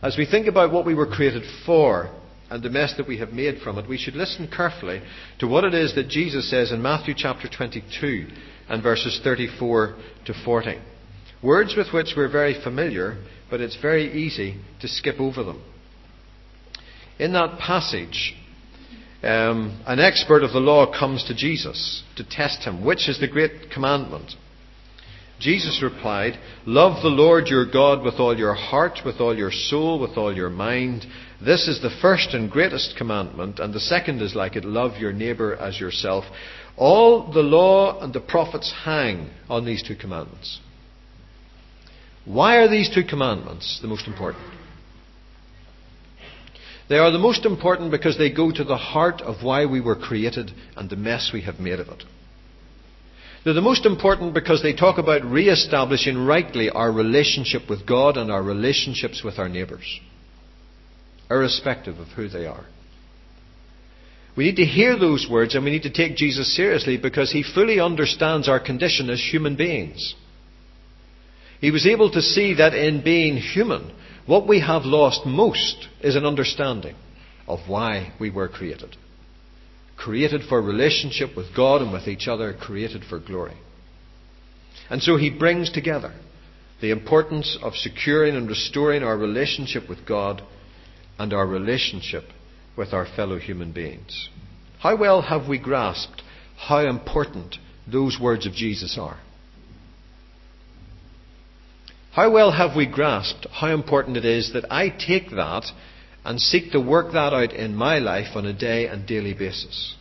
As 0.00 0.16
we 0.16 0.26
think 0.26 0.46
about 0.46 0.72
what 0.72 0.86
we 0.86 0.94
were 0.94 1.08
created 1.08 1.42
for 1.66 2.08
and 2.48 2.62
the 2.62 2.70
mess 2.70 2.94
that 2.98 3.08
we 3.08 3.18
have 3.18 3.30
made 3.30 3.62
from 3.62 3.78
it, 3.78 3.88
we 3.88 3.98
should 3.98 4.14
listen 4.14 4.46
carefully 4.46 5.02
to 5.40 5.48
what 5.48 5.64
it 5.64 5.74
is 5.74 5.92
that 5.96 6.06
Jesus 6.06 6.48
says 6.48 6.70
in 6.70 6.80
Matthew 6.80 7.14
chapter 7.16 7.48
22 7.48 8.28
and 8.68 8.80
verses 8.80 9.20
34 9.24 9.96
to 10.26 10.34
40. 10.44 10.78
Words 11.42 11.74
with 11.76 11.92
which 11.92 12.14
we're 12.16 12.30
very 12.30 12.54
familiar, 12.62 13.16
but 13.50 13.60
it's 13.60 13.76
very 13.82 14.22
easy 14.22 14.60
to 14.80 14.86
skip 14.86 15.18
over 15.18 15.42
them. 15.42 15.60
In 17.18 17.32
that 17.32 17.58
passage, 17.58 18.36
um, 19.24 19.82
an 19.84 19.98
expert 19.98 20.44
of 20.44 20.52
the 20.52 20.60
law 20.60 20.96
comes 20.96 21.24
to 21.24 21.34
Jesus 21.34 22.04
to 22.14 22.22
test 22.22 22.62
him. 22.62 22.84
Which 22.84 23.08
is 23.08 23.18
the 23.18 23.26
great 23.26 23.72
commandment? 23.72 24.36
Jesus 25.44 25.82
replied, 25.82 26.38
Love 26.64 27.02
the 27.02 27.10
Lord 27.10 27.48
your 27.48 27.70
God 27.70 28.02
with 28.02 28.14
all 28.14 28.34
your 28.34 28.54
heart, 28.54 29.00
with 29.04 29.16
all 29.20 29.36
your 29.36 29.50
soul, 29.50 30.00
with 30.00 30.16
all 30.16 30.34
your 30.34 30.48
mind. 30.48 31.04
This 31.44 31.68
is 31.68 31.82
the 31.82 31.94
first 32.00 32.32
and 32.32 32.50
greatest 32.50 32.96
commandment, 32.96 33.58
and 33.58 33.74
the 33.74 33.78
second 33.78 34.22
is 34.22 34.34
like 34.34 34.56
it 34.56 34.64
love 34.64 34.96
your 34.98 35.12
neighbour 35.12 35.54
as 35.54 35.78
yourself. 35.78 36.24
All 36.78 37.30
the 37.30 37.42
law 37.42 38.00
and 38.00 38.14
the 38.14 38.22
prophets 38.22 38.72
hang 38.86 39.28
on 39.50 39.66
these 39.66 39.82
two 39.82 39.96
commandments. 39.96 40.60
Why 42.24 42.56
are 42.56 42.68
these 42.70 42.88
two 42.88 43.04
commandments 43.04 43.80
the 43.82 43.88
most 43.88 44.06
important? 44.06 44.46
They 46.88 46.96
are 46.96 47.10
the 47.10 47.18
most 47.18 47.44
important 47.44 47.90
because 47.90 48.16
they 48.16 48.32
go 48.32 48.50
to 48.50 48.64
the 48.64 48.78
heart 48.78 49.20
of 49.20 49.44
why 49.44 49.66
we 49.66 49.82
were 49.82 49.94
created 49.94 50.52
and 50.74 50.88
the 50.88 50.96
mess 50.96 51.32
we 51.34 51.42
have 51.42 51.60
made 51.60 51.80
of 51.80 51.88
it. 51.88 52.02
They're 53.44 53.52
the 53.52 53.60
most 53.60 53.84
important 53.84 54.32
because 54.32 54.62
they 54.62 54.72
talk 54.72 54.96
about 54.96 55.22
re 55.24 55.50
establishing 55.50 56.24
rightly 56.24 56.70
our 56.70 56.90
relationship 56.90 57.68
with 57.68 57.86
God 57.86 58.16
and 58.16 58.32
our 58.32 58.42
relationships 58.42 59.22
with 59.22 59.38
our 59.38 59.50
neighbours, 59.50 60.00
irrespective 61.30 61.98
of 61.98 62.08
who 62.08 62.28
they 62.28 62.46
are. 62.46 62.64
We 64.34 64.44
need 64.44 64.56
to 64.56 64.64
hear 64.64 64.98
those 64.98 65.28
words 65.30 65.54
and 65.54 65.64
we 65.64 65.70
need 65.70 65.82
to 65.82 65.92
take 65.92 66.16
Jesus 66.16 66.56
seriously 66.56 66.96
because 66.96 67.30
he 67.30 67.42
fully 67.42 67.78
understands 67.78 68.48
our 68.48 68.58
condition 68.58 69.10
as 69.10 69.20
human 69.20 69.56
beings. 69.56 70.14
He 71.60 71.70
was 71.70 71.86
able 71.86 72.10
to 72.10 72.22
see 72.22 72.54
that 72.54 72.74
in 72.74 73.04
being 73.04 73.36
human, 73.36 73.94
what 74.26 74.48
we 74.48 74.60
have 74.60 74.84
lost 74.84 75.24
most 75.26 75.88
is 76.00 76.16
an 76.16 76.24
understanding 76.24 76.96
of 77.46 77.60
why 77.68 78.12
we 78.18 78.30
were 78.30 78.48
created. 78.48 78.96
Created 79.96 80.42
for 80.48 80.60
relationship 80.60 81.36
with 81.36 81.54
God 81.56 81.82
and 81.82 81.92
with 81.92 82.08
each 82.08 82.28
other, 82.28 82.52
created 82.52 83.04
for 83.04 83.18
glory. 83.18 83.56
And 84.90 85.02
so 85.02 85.16
he 85.16 85.30
brings 85.30 85.70
together 85.70 86.12
the 86.80 86.90
importance 86.90 87.56
of 87.62 87.74
securing 87.74 88.36
and 88.36 88.48
restoring 88.48 89.02
our 89.02 89.16
relationship 89.16 89.88
with 89.88 90.06
God 90.06 90.42
and 91.18 91.32
our 91.32 91.46
relationship 91.46 92.24
with 92.76 92.92
our 92.92 93.06
fellow 93.06 93.38
human 93.38 93.72
beings. 93.72 94.28
How 94.80 94.96
well 94.96 95.22
have 95.22 95.48
we 95.48 95.58
grasped 95.58 96.22
how 96.56 96.86
important 96.86 97.56
those 97.90 98.18
words 98.20 98.46
of 98.46 98.52
Jesus 98.52 98.98
are? 98.98 99.18
How 102.12 102.30
well 102.30 102.52
have 102.52 102.76
we 102.76 102.86
grasped 102.86 103.46
how 103.50 103.72
important 103.72 104.16
it 104.16 104.24
is 104.24 104.52
that 104.52 104.70
I 104.70 104.88
take 104.88 105.30
that 105.30 105.64
and 106.24 106.40
seek 106.40 106.72
to 106.72 106.80
work 106.80 107.12
that 107.12 107.32
out 107.32 107.52
in 107.52 107.74
my 107.74 107.98
life 107.98 108.34
on 108.34 108.46
a 108.46 108.52
day 108.52 108.86
and 108.86 109.06
daily 109.06 109.34
basis? 109.34 109.96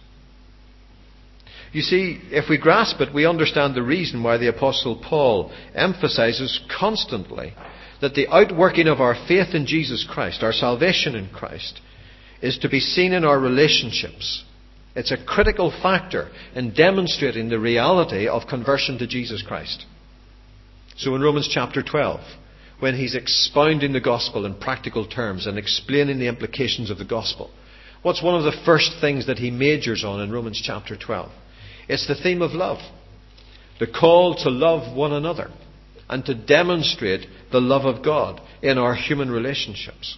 You 1.73 1.81
see, 1.81 2.21
if 2.29 2.49
we 2.49 2.59
grasp 2.59 3.01
it, 3.01 3.13
we 3.13 3.25
understand 3.25 3.73
the 3.73 3.81
reason 3.81 4.21
why 4.21 4.38
the 4.38 4.49
Apostle 4.49 5.01
Paul 5.03 5.51
emphasizes 5.73 6.62
constantly 6.79 7.53
that 7.99 8.13
the 8.13 8.27
outworking 8.27 8.88
of 8.88 9.01
our 9.01 9.15
faith 9.27 9.55
in 9.55 9.65
Jesus 9.65 10.07
Christ, 10.07 10.43
our 10.43 10.53
salvation 10.53 11.15
in 11.15 11.29
Christ, 11.29 11.81
is 12.41 12.59
to 12.59 12.69
be 12.69 12.79
seen 12.79 13.12
in 13.12 13.23
our 13.23 13.39
relationships. 13.39 14.43
It's 14.95 15.12
a 15.12 15.25
critical 15.25 15.71
factor 15.71 16.29
in 16.53 16.73
demonstrating 16.73 17.49
the 17.49 17.59
reality 17.59 18.27
of 18.27 18.47
conversion 18.47 18.99
to 18.99 19.07
Jesus 19.07 19.41
Christ. 19.41 19.86
So 20.97 21.15
in 21.15 21.21
Romans 21.21 21.49
chapter 21.51 21.81
12, 21.81 22.19
when 22.79 22.95
he's 22.95 23.15
expounding 23.15 23.93
the 23.93 24.01
gospel 24.01 24.45
in 24.45 24.59
practical 24.59 25.07
terms 25.07 25.47
and 25.47 25.57
explaining 25.57 26.19
the 26.19 26.27
implications 26.27 26.89
of 26.89 26.97
the 26.97 27.05
gospel, 27.05 27.51
what's 28.01 28.23
one 28.23 28.36
of 28.36 28.43
the 28.43 28.62
first 28.65 28.93
things 28.99 29.27
that 29.27 29.39
he 29.39 29.51
majors 29.51 30.03
on 30.03 30.19
in 30.21 30.31
Romans 30.31 30.62
chapter 30.63 30.97
12? 30.97 31.31
It's 31.88 32.07
the 32.07 32.15
theme 32.15 32.41
of 32.41 32.51
love. 32.51 32.79
The 33.79 33.88
call 33.88 34.36
to 34.43 34.49
love 34.49 34.95
one 34.95 35.13
another 35.13 35.51
and 36.09 36.25
to 36.25 36.36
demonstrate 36.36 37.27
the 37.51 37.62
love 37.62 37.86
of 37.86 38.03
God 38.03 38.41
in 38.62 38.77
our 38.77 38.95
human 38.95 39.31
relationships 39.31 40.17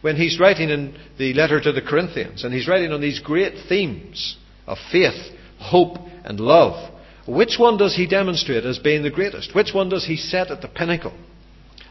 when 0.00 0.16
he's 0.16 0.40
writing 0.40 0.70
in 0.70 0.96
the 1.18 1.34
letter 1.34 1.60
to 1.60 1.72
the 1.72 1.82
Corinthians, 1.82 2.44
and 2.44 2.54
he's 2.54 2.68
writing 2.68 2.92
on 2.92 3.00
these 3.00 3.20
great 3.20 3.54
themes 3.68 4.36
of 4.66 4.78
faith, 4.90 5.36
hope, 5.58 5.98
and 6.24 6.40
love, 6.40 6.94
which 7.26 7.56
one 7.58 7.76
does 7.76 7.94
he 7.94 8.06
demonstrate 8.06 8.64
as 8.64 8.78
being 8.78 9.02
the 9.02 9.10
greatest? 9.10 9.54
Which 9.54 9.74
one 9.74 9.88
does 9.88 10.06
he 10.06 10.16
set 10.16 10.50
at 10.50 10.62
the 10.62 10.68
pinnacle? 10.68 11.12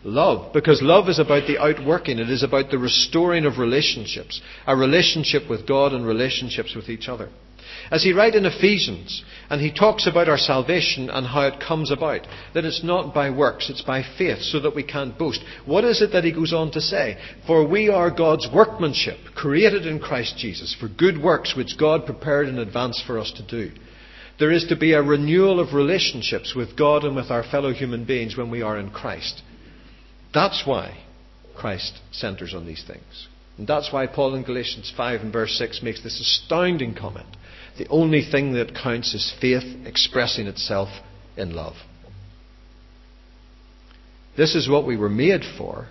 Love, 0.03 0.53
because 0.53 0.81
love 0.81 1.09
is 1.09 1.19
about 1.19 1.45
the 1.45 1.57
outworking, 1.57 2.19
it 2.19 2.29
is 2.29 2.43
about 2.43 2.69
the 2.69 2.77
restoring 2.77 3.45
of 3.45 3.57
relationships, 3.57 4.41
a 4.65 4.75
relationship 4.75 5.49
with 5.49 5.67
God 5.67 5.91
and 5.91 6.05
relationships 6.05 6.73
with 6.73 6.89
each 6.89 7.09
other. 7.09 7.29
As 7.91 8.03
he 8.03 8.13
writes 8.13 8.35
in 8.35 8.45
Ephesians, 8.45 9.23
and 9.49 9.59
he 9.59 9.71
talks 9.71 10.07
about 10.07 10.29
our 10.29 10.37
salvation 10.37 11.09
and 11.09 11.25
how 11.25 11.47
it 11.47 11.59
comes 11.59 11.91
about, 11.91 12.21
that 12.53 12.65
it's 12.65 12.83
not 12.83 13.13
by 13.13 13.29
works, 13.29 13.69
it's 13.69 13.81
by 13.81 14.03
faith, 14.17 14.41
so 14.41 14.59
that 14.59 14.75
we 14.75 14.83
can't 14.83 15.17
boast. 15.17 15.43
What 15.65 15.83
is 15.83 16.01
it 16.01 16.11
that 16.13 16.23
he 16.23 16.31
goes 16.31 16.53
on 16.53 16.71
to 16.71 16.81
say? 16.81 17.17
For 17.47 17.67
we 17.67 17.89
are 17.89 18.11
God's 18.11 18.47
workmanship, 18.53 19.17
created 19.35 19.85
in 19.85 19.99
Christ 19.99 20.37
Jesus, 20.37 20.75
for 20.79 20.87
good 20.87 21.21
works 21.21 21.55
which 21.55 21.77
God 21.77 22.05
prepared 22.05 22.47
in 22.47 22.59
advance 22.59 23.01
for 23.05 23.19
us 23.19 23.31
to 23.33 23.45
do. 23.45 23.71
There 24.39 24.51
is 24.51 24.65
to 24.67 24.75
be 24.75 24.93
a 24.93 25.01
renewal 25.01 25.59
of 25.59 25.73
relationships 25.73 26.55
with 26.55 26.77
God 26.77 27.03
and 27.03 27.15
with 27.15 27.29
our 27.29 27.43
fellow 27.43 27.73
human 27.73 28.05
beings 28.05 28.37
when 28.37 28.49
we 28.49 28.61
are 28.61 28.77
in 28.77 28.91
Christ. 28.91 29.41
That's 30.33 30.63
why 30.65 31.03
Christ 31.55 31.99
centers 32.11 32.53
on 32.53 32.65
these 32.65 32.83
things. 32.85 33.27
And 33.57 33.67
that's 33.67 33.91
why 33.91 34.07
Paul 34.07 34.35
in 34.35 34.43
Galatians 34.43 34.91
5 34.95 35.21
and 35.21 35.33
verse 35.33 35.57
6 35.57 35.81
makes 35.83 36.01
this 36.01 36.19
astounding 36.19 36.95
comment. 36.95 37.35
The 37.77 37.87
only 37.89 38.23
thing 38.23 38.53
that 38.53 38.75
counts 38.75 39.13
is 39.13 39.33
faith 39.41 39.85
expressing 39.85 40.47
itself 40.47 40.89
in 41.35 41.53
love. 41.53 41.75
This 44.37 44.55
is 44.55 44.69
what 44.69 44.87
we 44.87 44.95
were 44.95 45.09
made 45.09 45.43
for. 45.57 45.87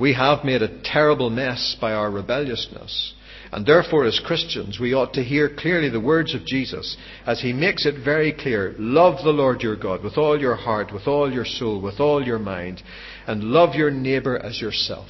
We 0.00 0.14
have 0.14 0.44
made 0.44 0.62
a 0.62 0.82
terrible 0.82 1.28
mess 1.28 1.76
by 1.78 1.92
our 1.92 2.10
rebelliousness. 2.10 3.12
And 3.54 3.64
therefore, 3.64 4.04
as 4.04 4.18
Christians, 4.18 4.80
we 4.80 4.94
ought 4.94 5.14
to 5.14 5.22
hear 5.22 5.48
clearly 5.48 5.88
the 5.88 6.00
words 6.00 6.34
of 6.34 6.44
Jesus 6.44 6.96
as 7.24 7.40
he 7.40 7.52
makes 7.52 7.86
it 7.86 8.04
very 8.04 8.32
clear 8.32 8.74
love 8.80 9.22
the 9.22 9.30
Lord 9.30 9.62
your 9.62 9.76
God 9.76 10.02
with 10.02 10.18
all 10.18 10.38
your 10.38 10.56
heart, 10.56 10.92
with 10.92 11.06
all 11.06 11.32
your 11.32 11.44
soul, 11.44 11.80
with 11.80 12.00
all 12.00 12.26
your 12.26 12.40
mind, 12.40 12.82
and 13.28 13.44
love 13.44 13.76
your 13.76 13.92
neighbour 13.92 14.36
as 14.36 14.60
yourself. 14.60 15.06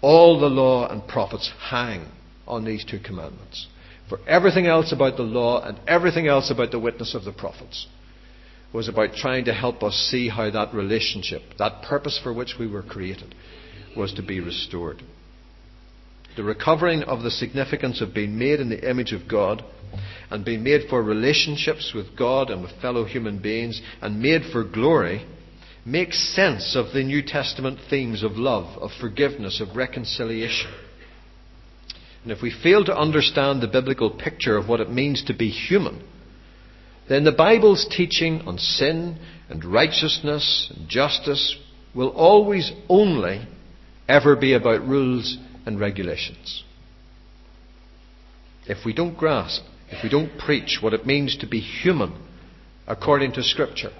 All 0.00 0.40
the 0.40 0.48
law 0.48 0.88
and 0.88 1.06
prophets 1.06 1.52
hang 1.70 2.08
on 2.48 2.64
these 2.64 2.84
two 2.84 2.98
commandments 2.98 3.68
for 4.08 4.18
everything 4.26 4.66
else 4.66 4.92
about 4.92 5.16
the 5.16 5.22
law 5.22 5.62
and 5.62 5.78
everything 5.86 6.26
else 6.26 6.50
about 6.50 6.72
the 6.72 6.78
witness 6.80 7.14
of 7.14 7.24
the 7.24 7.32
prophets 7.32 7.86
was 8.72 8.88
about 8.88 9.14
trying 9.14 9.44
to 9.44 9.54
help 9.54 9.82
us 9.82 9.94
see 10.10 10.28
how 10.28 10.50
that 10.50 10.74
relationship, 10.74 11.42
that 11.58 11.82
purpose 11.82 12.18
for 12.22 12.32
which 12.32 12.56
we 12.58 12.66
were 12.66 12.82
created, 12.82 13.34
was 13.96 14.12
to 14.12 14.22
be 14.22 14.40
restored. 14.40 15.02
The 16.36 16.44
recovering 16.44 17.02
of 17.02 17.22
the 17.22 17.30
significance 17.30 18.00
of 18.00 18.14
being 18.14 18.38
made 18.38 18.60
in 18.60 18.68
the 18.68 18.88
image 18.88 19.12
of 19.12 19.28
God 19.28 19.62
and 20.30 20.44
being 20.44 20.62
made 20.62 20.88
for 20.88 21.02
relationships 21.02 21.92
with 21.94 22.16
God 22.16 22.50
and 22.50 22.62
with 22.62 22.80
fellow 22.80 23.04
human 23.04 23.38
beings 23.38 23.82
and 24.00 24.20
made 24.20 24.42
for 24.50 24.64
glory 24.64 25.26
makes 25.84 26.34
sense 26.34 26.74
of 26.74 26.92
the 26.92 27.02
New 27.02 27.22
Testament 27.22 27.78
themes 27.90 28.22
of 28.22 28.32
love, 28.32 28.78
of 28.78 28.90
forgiveness, 28.98 29.60
of 29.60 29.76
reconciliation. 29.76 30.70
And 32.22 32.32
if 32.32 32.40
we 32.40 32.54
fail 32.62 32.84
to 32.84 32.96
understand 32.96 33.60
the 33.60 33.68
biblical 33.68 34.10
picture 34.10 34.56
of 34.56 34.68
what 34.68 34.80
it 34.80 34.90
means 34.90 35.24
to 35.24 35.34
be 35.34 35.50
human, 35.50 36.02
then 37.08 37.24
the 37.24 37.32
Bible's 37.32 37.86
teaching 37.94 38.42
on 38.42 38.58
sin 38.58 39.18
and 39.50 39.64
righteousness 39.64 40.72
and 40.74 40.88
justice 40.88 41.56
will 41.94 42.10
always 42.10 42.72
only 42.88 43.46
ever 44.08 44.36
be 44.36 44.54
about 44.54 44.86
rules 44.86 45.36
and 45.66 45.78
regulations. 45.78 46.64
If 48.66 48.84
we 48.84 48.92
don't 48.92 49.16
grasp, 49.16 49.62
if 49.90 50.02
we 50.02 50.08
don't 50.08 50.38
preach 50.38 50.78
what 50.80 50.94
it 50.94 51.06
means 51.06 51.36
to 51.38 51.46
be 51.46 51.60
human 51.60 52.14
according 52.86 53.32
to 53.32 53.42
Scripture, 53.42 53.92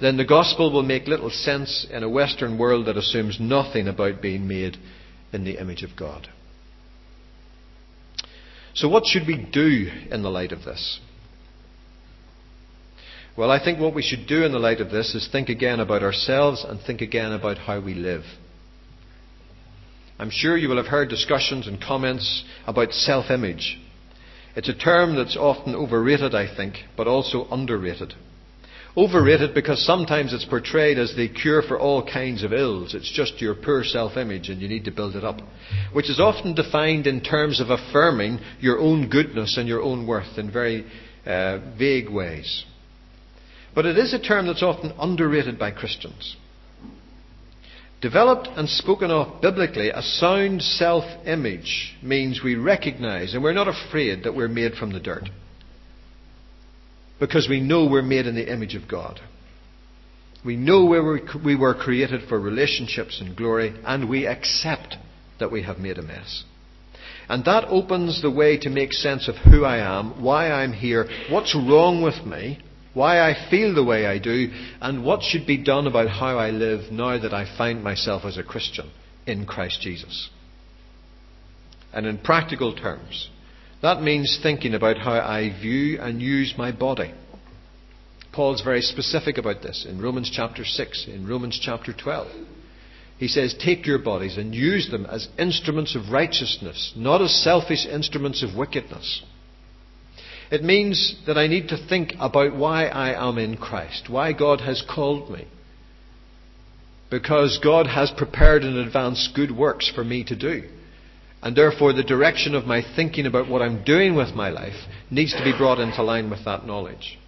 then 0.00 0.16
the 0.16 0.24
gospel 0.24 0.72
will 0.72 0.82
make 0.82 1.06
little 1.06 1.30
sense 1.30 1.86
in 1.90 2.02
a 2.02 2.08
Western 2.08 2.58
world 2.58 2.86
that 2.86 2.96
assumes 2.96 3.38
nothing 3.40 3.86
about 3.86 4.20
being 4.20 4.48
made 4.48 4.76
in 5.32 5.44
the 5.44 5.60
image 5.60 5.82
of 5.82 5.96
God. 5.96 6.28
So, 8.74 8.88
what 8.88 9.06
should 9.06 9.26
we 9.26 9.36
do 9.36 9.90
in 10.10 10.22
the 10.22 10.30
light 10.30 10.52
of 10.52 10.64
this? 10.64 10.98
Well, 13.36 13.50
I 13.50 13.62
think 13.62 13.78
what 13.78 13.94
we 13.94 14.02
should 14.02 14.26
do 14.26 14.44
in 14.44 14.52
the 14.52 14.58
light 14.58 14.80
of 14.80 14.90
this 14.90 15.14
is 15.14 15.28
think 15.30 15.48
again 15.48 15.80
about 15.80 16.02
ourselves 16.02 16.64
and 16.64 16.80
think 16.80 17.00
again 17.00 17.32
about 17.32 17.58
how 17.58 17.80
we 17.80 17.94
live. 17.94 18.24
I'm 20.18 20.30
sure 20.30 20.56
you 20.56 20.68
will 20.68 20.76
have 20.76 20.86
heard 20.86 21.08
discussions 21.08 21.66
and 21.66 21.80
comments 21.80 22.44
about 22.66 22.92
self 22.92 23.30
image. 23.30 23.78
It's 24.54 24.68
a 24.68 24.74
term 24.74 25.16
that's 25.16 25.36
often 25.36 25.74
overrated, 25.74 26.34
I 26.34 26.54
think, 26.54 26.76
but 26.96 27.06
also 27.06 27.46
underrated. 27.50 28.14
Overrated 28.94 29.54
because 29.54 29.84
sometimes 29.84 30.34
it's 30.34 30.44
portrayed 30.44 30.98
as 30.98 31.14
the 31.16 31.28
cure 31.28 31.62
for 31.62 31.80
all 31.80 32.04
kinds 32.06 32.44
of 32.44 32.52
ills. 32.52 32.94
It's 32.94 33.10
just 33.10 33.40
your 33.40 33.54
poor 33.54 33.84
self 33.84 34.18
image 34.18 34.50
and 34.50 34.60
you 34.60 34.68
need 34.68 34.84
to 34.84 34.90
build 34.90 35.16
it 35.16 35.24
up. 35.24 35.40
Which 35.94 36.10
is 36.10 36.20
often 36.20 36.54
defined 36.54 37.06
in 37.06 37.22
terms 37.22 37.58
of 37.58 37.70
affirming 37.70 38.40
your 38.60 38.78
own 38.78 39.08
goodness 39.08 39.56
and 39.56 39.66
your 39.66 39.80
own 39.80 40.06
worth 40.06 40.36
in 40.36 40.50
very 40.52 40.84
uh, 41.24 41.58
vague 41.78 42.10
ways. 42.10 42.66
But 43.74 43.86
it 43.86 43.96
is 43.96 44.12
a 44.12 44.18
term 44.18 44.46
that's 44.46 44.62
often 44.62 44.92
underrated 44.98 45.58
by 45.58 45.70
Christians. 45.70 46.36
Developed 48.02 48.48
and 48.56 48.68
spoken 48.68 49.12
of 49.12 49.40
biblically, 49.40 49.90
a 49.90 50.02
sound 50.02 50.60
self 50.60 51.04
image 51.24 51.96
means 52.02 52.42
we 52.42 52.56
recognize 52.56 53.32
and 53.32 53.42
we're 53.44 53.52
not 53.52 53.68
afraid 53.68 54.24
that 54.24 54.34
we're 54.34 54.48
made 54.48 54.74
from 54.74 54.92
the 54.92 54.98
dirt 54.98 55.28
because 57.20 57.48
we 57.48 57.60
know 57.60 57.86
we're 57.86 58.02
made 58.02 58.26
in 58.26 58.34
the 58.34 58.52
image 58.52 58.74
of 58.74 58.88
God. 58.88 59.20
We 60.44 60.56
know 60.56 60.86
we 61.44 61.54
were 61.54 61.74
created 61.74 62.28
for 62.28 62.40
relationships 62.40 63.20
and 63.20 63.36
glory, 63.36 63.72
and 63.84 64.08
we 64.08 64.26
accept 64.26 64.96
that 65.38 65.52
we 65.52 65.62
have 65.62 65.78
made 65.78 65.98
a 65.98 66.02
mess. 66.02 66.42
And 67.28 67.44
that 67.44 67.66
opens 67.68 68.20
the 68.20 68.30
way 68.32 68.58
to 68.58 68.68
make 68.68 68.92
sense 68.92 69.28
of 69.28 69.36
who 69.36 69.64
I 69.64 69.76
am, 69.76 70.20
why 70.20 70.50
I'm 70.50 70.72
here, 70.72 71.08
what's 71.30 71.54
wrong 71.54 72.02
with 72.02 72.26
me, 72.26 72.58
why 72.94 73.20
I 73.20 73.48
feel 73.50 73.74
the 73.74 73.84
way 73.84 74.06
I 74.06 74.18
do, 74.18 74.48
and 74.80 75.04
what 75.04 75.22
should 75.22 75.46
be 75.46 75.62
done 75.62 75.86
about 75.86 76.08
how 76.08 76.38
I 76.38 76.50
live 76.50 76.92
now 76.92 77.18
that 77.18 77.32
I 77.32 77.56
find 77.56 77.82
myself 77.82 78.24
as 78.24 78.36
a 78.36 78.42
Christian 78.42 78.90
in 79.26 79.46
Christ 79.46 79.80
Jesus. 79.80 80.28
And 81.92 82.06
in 82.06 82.18
practical 82.18 82.74
terms, 82.74 83.30
that 83.82 84.02
means 84.02 84.38
thinking 84.42 84.74
about 84.74 84.98
how 84.98 85.12
I 85.12 85.50
view 85.60 86.00
and 86.00 86.20
use 86.20 86.54
my 86.56 86.72
body. 86.72 87.12
Paul's 88.32 88.62
very 88.62 88.80
specific 88.80 89.36
about 89.38 89.62
this 89.62 89.86
in 89.88 90.00
Romans 90.00 90.30
chapter 90.32 90.64
6, 90.64 91.06
in 91.08 91.28
Romans 91.28 91.58
chapter 91.62 91.92
12. 91.92 92.28
He 93.18 93.28
says, 93.28 93.54
Take 93.54 93.86
your 93.86 93.98
bodies 93.98 94.38
and 94.38 94.54
use 94.54 94.90
them 94.90 95.06
as 95.06 95.28
instruments 95.38 95.94
of 95.94 96.10
righteousness, 96.10 96.92
not 96.96 97.20
as 97.20 97.34
selfish 97.42 97.86
instruments 97.86 98.42
of 98.42 98.56
wickedness. 98.56 99.22
It 100.52 100.62
means 100.62 101.16
that 101.26 101.38
I 101.38 101.46
need 101.46 101.68
to 101.68 101.78
think 101.88 102.12
about 102.20 102.54
why 102.54 102.84
I 102.84 103.26
am 103.26 103.38
in 103.38 103.56
Christ, 103.56 104.10
why 104.10 104.34
God 104.34 104.60
has 104.60 104.82
called 104.82 105.30
me. 105.30 105.46
Because 107.10 107.58
God 107.64 107.86
has 107.86 108.10
prepared 108.10 108.62
in 108.62 108.76
advance 108.76 109.30
good 109.34 109.50
works 109.50 109.88
for 109.88 110.04
me 110.04 110.24
to 110.24 110.36
do. 110.36 110.68
And 111.42 111.56
therefore, 111.56 111.94
the 111.94 112.02
direction 112.02 112.54
of 112.54 112.66
my 112.66 112.82
thinking 112.94 113.24
about 113.24 113.48
what 113.48 113.62
I'm 113.62 113.82
doing 113.82 114.14
with 114.14 114.34
my 114.34 114.50
life 114.50 114.76
needs 115.10 115.32
to 115.32 115.42
be 115.42 115.56
brought 115.56 115.80
into 115.80 116.02
line 116.02 116.28
with 116.28 116.44
that 116.44 116.66
knowledge. 116.66 117.18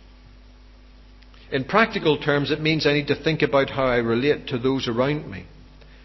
In 1.51 1.65
practical 1.65 2.19
terms, 2.19 2.51
it 2.51 2.61
means 2.61 2.87
I 2.87 2.93
need 2.93 3.07
to 3.07 3.23
think 3.25 3.41
about 3.41 3.71
how 3.71 3.85
I 3.85 3.97
relate 3.97 4.49
to 4.49 4.59
those 4.59 4.87
around 4.87 5.31
me. 5.31 5.47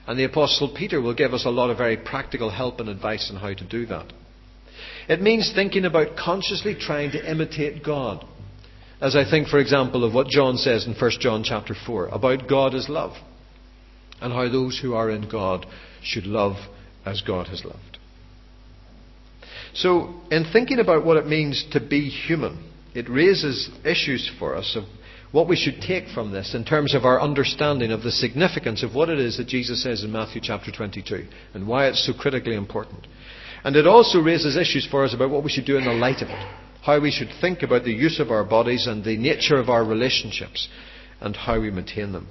And 0.08 0.18
the 0.18 0.24
Apostle 0.24 0.74
Peter 0.74 1.02
will 1.02 1.14
give 1.14 1.34
us 1.34 1.44
a 1.44 1.50
lot 1.50 1.70
of 1.70 1.78
very 1.78 1.98
practical 1.98 2.50
help 2.50 2.80
and 2.80 2.88
advice 2.88 3.30
on 3.30 3.42
how 3.42 3.54
to 3.54 3.66
do 3.66 3.86
that. 3.88 4.14
It 5.10 5.22
means 5.22 5.52
thinking 5.54 5.86
about 5.86 6.16
consciously 6.16 6.76
trying 6.80 7.12
to 7.12 7.32
imitate 7.32 7.84
God. 7.84 8.24
As 9.02 9.16
I 9.16 9.28
think, 9.28 9.48
for 9.48 9.58
example, 9.58 10.04
of 10.04 10.14
what 10.14 10.28
John 10.28 10.58
says 10.58 10.86
in 10.86 10.94
1 10.94 11.12
John 11.20 11.44
chapter 11.44 11.74
4 11.74 12.10
about 12.10 12.48
God 12.48 12.76
as 12.76 12.88
love 12.90 13.14
and 14.22 14.32
how 14.32 14.48
those 14.50 14.78
who 14.80 14.94
are 14.94 15.10
in 15.10 15.28
God 15.28 15.66
should 16.04 16.28
love 16.28 16.58
as 17.06 17.22
God 17.22 17.48
has 17.48 17.66
loved. 17.66 17.98
So, 19.74 20.14
in 20.30 20.46
thinking 20.52 20.80
about 20.80 21.06
what 21.06 21.18
it 21.18 21.26
means 21.26 21.66
to 21.72 21.80
be 21.80 22.10
human, 22.10 22.72
it 22.94 23.10
raises 23.10 23.70
issues 23.86 24.30
for 24.38 24.56
us 24.56 24.76
of 24.76 24.84
what 25.32 25.48
we 25.48 25.56
should 25.56 25.82
take 25.82 26.08
from 26.10 26.32
this 26.32 26.54
in 26.54 26.66
terms 26.66 26.94
of 26.94 27.06
our 27.06 27.22
understanding 27.22 27.92
of 27.92 28.02
the 28.02 28.12
significance 28.12 28.84
of 28.84 28.94
what 28.96 29.10
it 29.10 29.20
is 29.20 29.38
that 29.38 29.48
Jesus 29.48 29.82
says 29.82 30.04
in 30.04 30.12
Matthew 30.12 30.42
chapter 30.44 30.72
22 30.72 31.28
and 31.54 31.68
why 31.68 31.88
it's 31.88 32.06
so 32.06 32.14
critically 32.14 32.56
important. 32.56 33.08
And 33.64 33.76
it 33.76 33.88
also 33.88 34.20
raises 34.20 34.56
issues 34.56 34.88
for 34.90 35.04
us 35.04 35.14
about 35.14 35.30
what 35.30 35.44
we 35.44 35.50
should 35.50 35.66
do 35.66 35.78
in 35.78 35.86
the 35.86 35.94
light 35.94 36.22
of 36.22 36.30
it. 36.30 36.56
How 36.82 37.00
we 37.02 37.12
should 37.12 37.30
think 37.42 37.62
about 37.62 37.84
the 37.84 37.92
use 37.92 38.20
of 38.20 38.32
our 38.32 38.46
bodies 38.46 38.88
and 38.88 39.04
the 39.04 39.18
nature 39.18 39.58
of 39.58 39.70
our 39.70 39.84
relationships 39.84 40.70
and 41.20 41.36
how 41.36 41.60
we 41.60 41.70
maintain 41.70 42.14
them. 42.14 42.28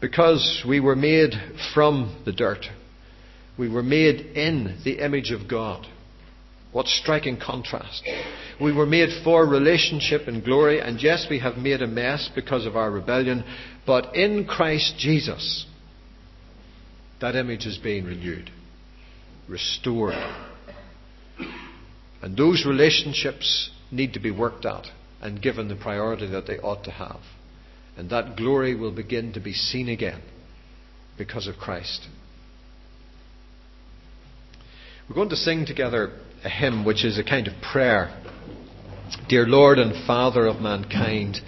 Because 0.00 0.62
we 0.66 0.78
were 0.78 0.94
made 0.94 1.32
from 1.74 2.22
the 2.24 2.32
dirt. 2.32 2.66
We 3.58 3.68
were 3.68 3.82
made 3.82 4.20
in 4.20 4.78
the 4.84 5.04
image 5.04 5.32
of 5.32 5.48
God. 5.48 5.86
What 6.72 6.86
striking 6.86 7.38
contrast. 7.38 8.08
We 8.60 8.72
were 8.72 8.86
made 8.86 9.08
for 9.24 9.46
relationship 9.46 10.28
and 10.28 10.44
glory, 10.44 10.80
and 10.80 11.02
yes, 11.02 11.26
we 11.28 11.38
have 11.40 11.56
made 11.56 11.80
a 11.82 11.86
mess 11.86 12.30
because 12.34 12.66
of 12.66 12.76
our 12.76 12.90
rebellion, 12.90 13.44
but 13.86 14.14
in 14.14 14.46
Christ 14.46 14.96
Jesus, 14.98 15.66
that 17.20 17.34
image 17.34 17.66
is 17.66 17.78
being 17.78 18.04
renewed 18.04 18.50
restored. 19.48 20.14
And 22.22 22.36
those 22.36 22.64
relationships 22.66 23.70
need 23.90 24.14
to 24.14 24.20
be 24.20 24.30
worked 24.30 24.64
at 24.64 24.86
and 25.20 25.40
given 25.40 25.68
the 25.68 25.76
priority 25.76 26.26
that 26.26 26.46
they 26.46 26.58
ought 26.58 26.84
to 26.84 26.90
have. 26.90 27.20
And 27.96 28.10
that 28.10 28.36
glory 28.36 28.74
will 28.74 28.94
begin 28.94 29.32
to 29.34 29.40
be 29.40 29.52
seen 29.52 29.88
again 29.88 30.22
because 31.16 31.46
of 31.46 31.56
Christ. 31.56 32.06
We're 35.08 35.14
going 35.14 35.30
to 35.30 35.36
sing 35.36 35.66
together 35.66 36.12
a 36.44 36.48
hymn 36.48 36.84
which 36.84 37.04
is 37.04 37.18
a 37.18 37.24
kind 37.24 37.46
of 37.46 37.54
prayer. 37.62 38.22
Dear 39.28 39.46
Lord 39.46 39.78
and 39.78 40.06
Father 40.06 40.46
of 40.46 40.60
mankind, 40.60 41.38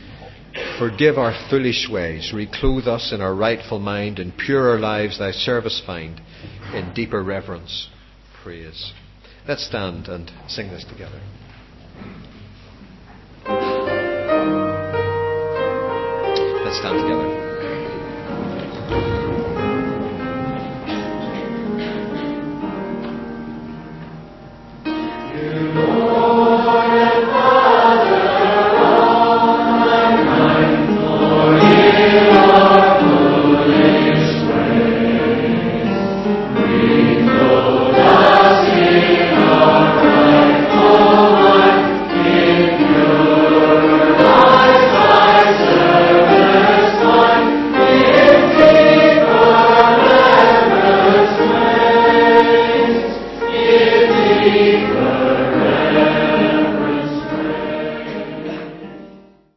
forgive 0.79 1.19
our 1.19 1.35
foolish 1.51 1.89
ways, 1.91 2.33
reclothe 2.33 2.87
us 2.87 3.13
in 3.13 3.21
our 3.21 3.35
rightful 3.35 3.81
mind, 3.81 4.21
and 4.21 4.37
purer 4.37 4.79
lives 4.79 5.19
thy 5.19 5.33
service 5.33 5.83
find 5.85 6.21
in 6.75 6.93
deeper 6.95 7.23
reverence, 7.23 7.89
praise. 8.43 8.93
Let's 9.47 9.67
stand 9.67 10.09
and 10.09 10.31
sing 10.49 10.69
this 10.69 10.85
together. 10.85 11.21
Let's 16.65 16.79
stand 16.79 17.01
together. 17.03 17.48